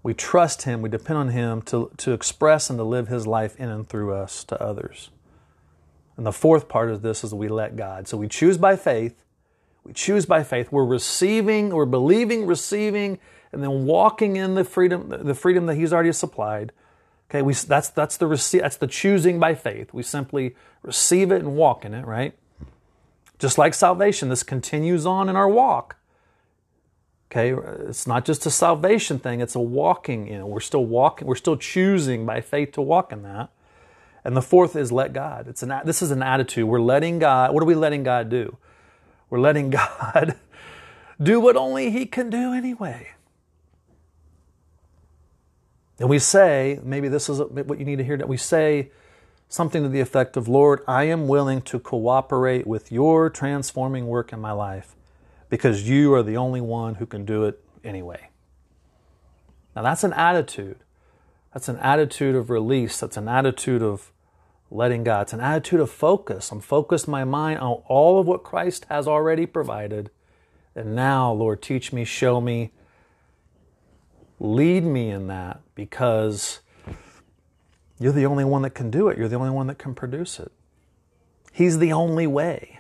We 0.04 0.14
trust 0.14 0.62
Him, 0.62 0.84
we 0.84 0.90
depend 0.90 1.18
on 1.18 1.30
Him 1.30 1.64
to, 1.64 1.90
to 1.98 2.14
express 2.14 2.70
and 2.70 2.78
to 2.78 2.84
live 2.84 3.08
His 3.08 3.26
life 3.26 3.56
in 3.60 3.70
and 3.70 3.90
through 3.90 4.14
us 4.14 4.44
to 4.46 4.62
others. 4.62 5.10
And 6.16 6.28
the 6.28 6.32
fourth 6.32 6.70
part 6.70 6.92
of 6.92 7.02
this 7.02 7.24
is 7.24 7.34
we 7.34 7.48
let 7.48 7.76
God. 7.76 8.08
So 8.08 8.16
we 8.16 8.28
choose 8.28 8.60
by 8.60 8.76
faith. 8.76 9.24
We 9.84 9.94
choose 9.94 10.28
by 10.28 10.44
faith. 10.44 10.72
We're 10.72 10.86
receiving, 10.86 11.70
we're 11.70 11.86
believing, 11.86 12.46
receiving 12.46 13.18
and 13.52 13.64
then 13.64 13.86
walking 13.86 14.36
in 14.36 14.54
the 14.54 14.64
freedom, 14.64 15.10
the 15.10 15.34
freedom 15.34 15.66
that 15.66 15.76
He's 15.76 15.92
already 15.92 16.12
supplied. 16.12 16.72
Okay, 17.30 17.42
we, 17.42 17.54
that's, 17.54 17.90
that's, 17.90 18.18
the 18.18 18.26
rece- 18.26 18.62
that's 18.62 18.78
the 18.78 18.88
choosing 18.88 19.40
by 19.40 19.54
faith. 19.54 19.94
We 19.94 20.02
simply 20.02 20.56
receive 20.82 21.32
it 21.32 21.40
and 21.40 21.56
walk 21.56 21.84
in 21.84 21.94
it, 21.94 22.06
right? 22.06 22.34
Just 23.38 23.58
like 23.58 23.74
salvation, 23.74 24.30
this 24.30 24.44
continues 24.44 25.06
on 25.06 25.28
in 25.28 25.36
our 25.36 25.50
walk. 25.50 25.98
Okay, 27.30 27.52
uh, 27.52 27.90
it's 27.90 28.08
not 28.08 28.24
just 28.24 28.46
a 28.46 28.50
salvation 28.50 29.20
thing, 29.20 29.42
it's 29.42 29.56
a 29.56 29.60
walking 29.60 30.28
in. 30.28 30.48
We're 30.48 30.62
still 30.62 30.86
walking, 30.86 31.28
we're 31.28 31.36
still 31.36 31.58
choosing 31.58 32.26
by 32.26 32.40
faith 32.40 32.72
to 32.74 32.82
walk 32.82 33.12
in 33.12 33.24
that. 33.24 33.50
And 34.24 34.36
the 34.36 34.42
fourth 34.42 34.76
is 34.76 34.92
let 34.92 35.14
God. 35.14 35.48
It's 35.48 35.64
an 35.64 35.74
this 35.86 36.02
is 36.02 36.12
an 36.12 36.24
attitude. 36.24 36.68
We're 36.68 36.82
letting 36.82 37.20
God, 37.20 37.54
what 37.54 37.62
are 37.62 37.66
we 37.66 37.76
letting 37.76 38.04
God 38.04 38.30
do? 38.30 38.58
We're 39.30 39.40
letting 39.40 39.70
God 39.72 40.36
do 41.22 41.40
what 41.40 41.58
only 41.58 41.92
He 41.92 42.06
can 42.06 42.30
do 42.30 42.54
anyway. 42.54 43.10
And 46.00 46.10
we 46.10 46.20
say, 46.20 46.80
maybe 46.84 47.08
this 47.08 47.30
is 47.30 47.40
what 47.40 47.80
you 47.80 47.86
need 47.86 47.98
to 47.98 48.04
hear, 48.04 48.18
that 48.18 48.28
we 48.28 48.38
say 48.38 48.92
something 49.50 49.84
to 49.84 49.90
the 49.90 50.00
effect 50.00 50.38
of, 50.38 50.48
Lord, 50.48 50.82
I 50.88 51.06
am 51.06 51.28
willing 51.28 51.62
to 51.64 51.80
cooperate 51.80 52.68
with 52.68 52.92
your 52.92 53.30
transforming 53.30 54.08
work 54.08 54.32
in 54.32 54.40
my 54.40 54.52
life 54.52 54.96
because 55.50 55.88
you 55.90 56.14
are 56.14 56.24
the 56.24 56.38
only 56.38 56.62
one 56.62 56.96
who 56.96 57.06
can 57.06 57.26
do 57.26 57.46
it 57.46 57.64
anyway. 57.84 58.30
Now, 59.76 59.84
that's 59.84 60.04
an 60.04 60.14
attitude. 60.14 60.78
That's 61.54 61.70
an 61.70 61.78
attitude 61.78 62.36
of 62.36 62.50
release. 62.50 63.00
That's 63.00 63.18
an 63.18 63.28
attitude 63.28 63.82
of 63.82 64.12
letting 64.70 65.04
God. 65.04 65.22
It's 65.22 65.34
an 65.34 65.40
attitude 65.40 65.80
of 65.80 65.90
focus. 65.90 66.52
I'm 66.52 66.60
focused 66.60 67.08
my 67.08 67.24
mind 67.24 67.60
on 67.60 67.82
all 67.88 68.20
of 68.20 68.28
what 68.28 68.44
Christ 68.44 68.86
has 68.90 69.08
already 69.08 69.46
provided. 69.46 70.12
And 70.76 70.96
now, 70.96 71.32
Lord, 71.32 71.62
teach 71.62 71.94
me, 71.94 72.04
show 72.04 72.42
me, 72.42 72.72
lead 74.40 74.84
me 74.84 75.10
in 75.10 75.28
that 75.28 75.62
because 75.76 76.60
you're 78.00 78.14
the 78.14 78.26
only 78.26 78.46
one 78.46 78.62
that 78.62 78.72
can 78.72 78.92
do 78.92 79.10
it. 79.10 79.18
You're 79.18 79.28
the 79.28 79.36
only 79.36 79.50
one 79.50 79.68
that 79.68 79.78
can 79.78 79.96
produce 79.96 80.40
it. 80.40 80.52
He's 81.52 81.80
the 81.80 81.92
only 81.92 82.28
way. 82.28 82.80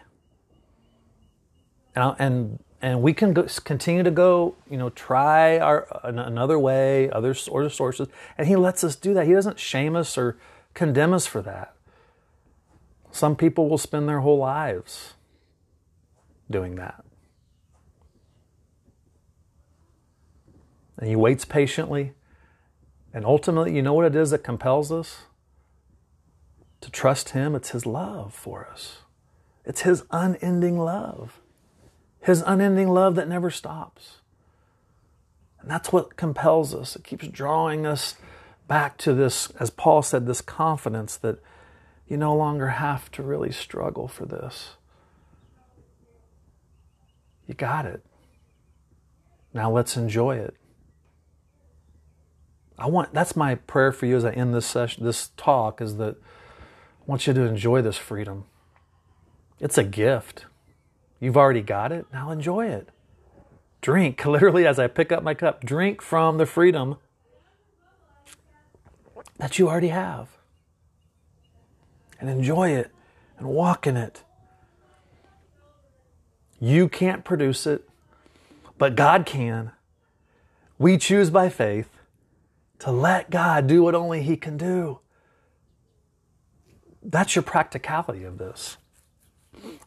And, 1.95 2.15
and, 2.19 2.59
and 2.81 3.01
we 3.01 3.13
can 3.13 3.33
go, 3.33 3.47
continue 3.63 4.03
to 4.03 4.11
go, 4.11 4.55
you 4.69 4.77
know, 4.77 4.89
try 4.91 5.57
our 5.57 5.87
another 6.03 6.59
way, 6.59 7.09
other 7.09 7.31
of 7.31 7.73
sources, 7.73 8.07
and 8.37 8.47
He 8.47 8.55
lets 8.55 8.83
us 8.83 8.95
do 8.95 9.15
that. 9.15 9.25
He 9.25 9.33
doesn't 9.33 9.59
shame 9.59 9.95
us 9.95 10.15
or 10.15 10.37
condemn 10.75 11.11
us 11.11 11.25
for 11.25 11.41
that. 11.41 11.73
Some 13.11 13.35
people 13.35 13.67
will 13.67 13.79
spend 13.79 14.07
their 14.07 14.19
whole 14.19 14.37
lives 14.37 15.15
doing 16.51 16.75
that. 16.75 17.03
And 20.97 21.07
He 21.07 21.15
waits 21.15 21.45
patiently. 21.45 22.13
And 23.13 23.25
ultimately, 23.25 23.75
you 23.75 23.81
know 23.81 23.93
what 23.93 24.05
it 24.05 24.15
is 24.15 24.31
that 24.31 24.43
compels 24.43 24.91
us? 24.91 25.23
To 26.81 26.91
trust 26.91 27.29
Him. 27.29 27.55
It's 27.55 27.69
His 27.69 27.85
love 27.85 28.33
for 28.33 28.67
us, 28.71 28.99
it's 29.65 29.81
His 29.81 30.03
unending 30.11 30.77
love. 30.77 31.39
His 32.19 32.43
unending 32.45 32.89
love 32.89 33.15
that 33.15 33.29
never 33.29 33.49
stops. 33.49 34.17
And 35.61 35.71
that's 35.71 35.93
what 35.93 36.17
compels 36.17 36.75
us. 36.75 36.95
It 36.97 37.05
keeps 37.05 37.27
drawing 37.27 37.85
us 37.85 38.15
back 38.67 38.97
to 38.97 39.13
this, 39.13 39.49
as 39.59 39.69
Paul 39.69 40.01
said, 40.01 40.25
this 40.25 40.41
confidence 40.41 41.15
that 41.17 41.39
you 42.05 42.17
no 42.17 42.35
longer 42.35 42.67
have 42.67 43.09
to 43.11 43.23
really 43.23 43.51
struggle 43.51 44.09
for 44.09 44.25
this. 44.25 44.71
You 47.47 47.53
got 47.53 47.85
it. 47.85 48.03
Now 49.53 49.71
let's 49.71 49.95
enjoy 49.95 50.35
it. 50.35 50.56
I 52.77 52.87
want 52.87 53.13
that's 53.13 53.35
my 53.35 53.55
prayer 53.55 53.91
for 53.91 54.05
you 54.05 54.15
as 54.15 54.25
I 54.25 54.31
end 54.31 54.53
this 54.53 54.65
session 54.65 55.03
this 55.03 55.31
talk 55.35 55.81
is 55.81 55.97
that 55.97 56.15
I 56.15 57.03
want 57.05 57.25
you 57.25 57.33
to 57.33 57.41
enjoy 57.41 57.81
this 57.81 57.97
freedom. 57.97 58.45
It's 59.59 59.77
a 59.77 59.83
gift. 59.83 60.45
You've 61.19 61.37
already 61.37 61.61
got 61.61 61.91
it. 61.91 62.05
Now 62.13 62.31
enjoy 62.31 62.67
it. 62.67 62.89
Drink, 63.81 64.23
literally, 64.25 64.67
as 64.67 64.77
I 64.77 64.87
pick 64.87 65.11
up 65.11 65.23
my 65.23 65.33
cup, 65.33 65.63
drink 65.63 66.01
from 66.01 66.37
the 66.37 66.45
freedom 66.45 66.97
that 69.37 69.57
you 69.57 69.69
already 69.69 69.87
have. 69.87 70.29
And 72.19 72.29
enjoy 72.29 72.69
it 72.69 72.91
and 73.37 73.47
walk 73.47 73.87
in 73.87 73.95
it. 73.95 74.23
You 76.59 76.89
can't 76.89 77.23
produce 77.23 77.67
it, 77.67 77.87
but 78.77 78.95
God 78.95 79.25
can. 79.25 79.71
We 80.79 80.97
choose 80.97 81.29
by 81.29 81.49
faith 81.49 81.96
to 82.79 82.91
let 82.91 83.29
God 83.29 83.67
do 83.67 83.83
what 83.83 83.95
only 83.95 84.21
He 84.21 84.37
can 84.37 84.57
do. 84.57 84.99
That's 87.01 87.35
your 87.35 87.43
practicality 87.43 88.23
of 88.23 88.37
this. 88.37 88.77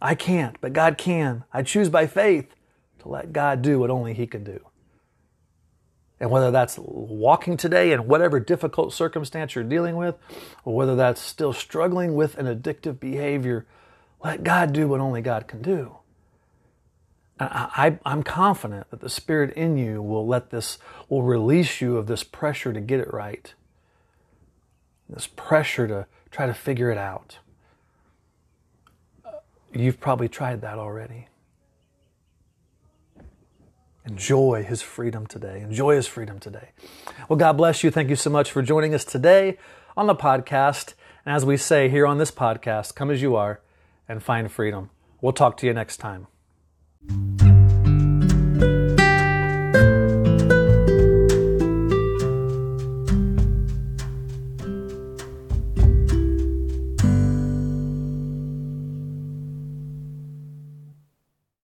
I 0.00 0.14
can't, 0.14 0.56
but 0.60 0.72
God 0.72 0.98
can. 0.98 1.44
I 1.52 1.62
choose 1.62 1.88
by 1.88 2.06
faith 2.06 2.54
to 3.00 3.08
let 3.08 3.32
God 3.32 3.62
do 3.62 3.78
what 3.78 3.90
only 3.90 4.14
He 4.14 4.26
can 4.26 4.44
do. 4.44 4.64
And 6.18 6.30
whether 6.30 6.50
that's 6.50 6.76
walking 6.78 7.56
today 7.56 7.92
in 7.92 8.06
whatever 8.06 8.40
difficult 8.40 8.92
circumstance 8.92 9.54
you're 9.54 9.64
dealing 9.64 9.96
with, 9.96 10.16
or 10.64 10.74
whether 10.74 10.94
that's 10.94 11.20
still 11.20 11.54
struggling 11.54 12.14
with 12.14 12.36
an 12.36 12.46
addictive 12.46 13.00
behavior, 13.00 13.66
let 14.22 14.44
God 14.44 14.72
do 14.72 14.86
what 14.86 15.00
only 15.00 15.22
God 15.22 15.48
can 15.48 15.62
do. 15.62 15.96
I, 17.40 17.98
am 18.04 18.22
confident 18.22 18.90
that 18.90 19.00
the 19.00 19.08
Spirit 19.08 19.54
in 19.54 19.78
you 19.78 20.02
will 20.02 20.26
let 20.26 20.50
this, 20.50 20.78
will 21.08 21.22
release 21.22 21.80
you 21.80 21.96
of 21.96 22.06
this 22.06 22.22
pressure 22.22 22.72
to 22.72 22.80
get 22.80 23.00
it 23.00 23.12
right, 23.12 23.54
this 25.08 25.26
pressure 25.26 25.88
to 25.88 26.06
try 26.30 26.46
to 26.46 26.54
figure 26.54 26.90
it 26.90 26.98
out. 26.98 27.38
You've 29.72 30.00
probably 30.00 30.28
tried 30.28 30.60
that 30.60 30.78
already. 30.78 31.28
Enjoy 34.04 34.64
his 34.66 34.82
freedom 34.82 35.26
today. 35.26 35.60
Enjoy 35.60 35.94
his 35.94 36.06
freedom 36.06 36.38
today. 36.38 36.70
Well, 37.28 37.38
God 37.38 37.56
bless 37.56 37.84
you. 37.84 37.90
Thank 37.90 38.10
you 38.10 38.16
so 38.16 38.30
much 38.30 38.50
for 38.50 38.62
joining 38.62 38.94
us 38.94 39.04
today 39.04 39.56
on 39.96 40.06
the 40.06 40.14
podcast. 40.14 40.94
And 41.24 41.34
as 41.34 41.44
we 41.44 41.56
say 41.56 41.88
here 41.88 42.06
on 42.06 42.18
this 42.18 42.30
podcast, 42.30 42.94
come 42.94 43.10
as 43.10 43.22
you 43.22 43.36
are 43.36 43.60
and 44.08 44.22
find 44.22 44.50
freedom. 44.50 44.90
We'll 45.20 45.32
talk 45.32 45.56
to 45.58 45.66
you 45.66 45.72
next 45.72 45.98
time. 45.98 46.26
Thank 47.08 47.42
you. 47.42 47.49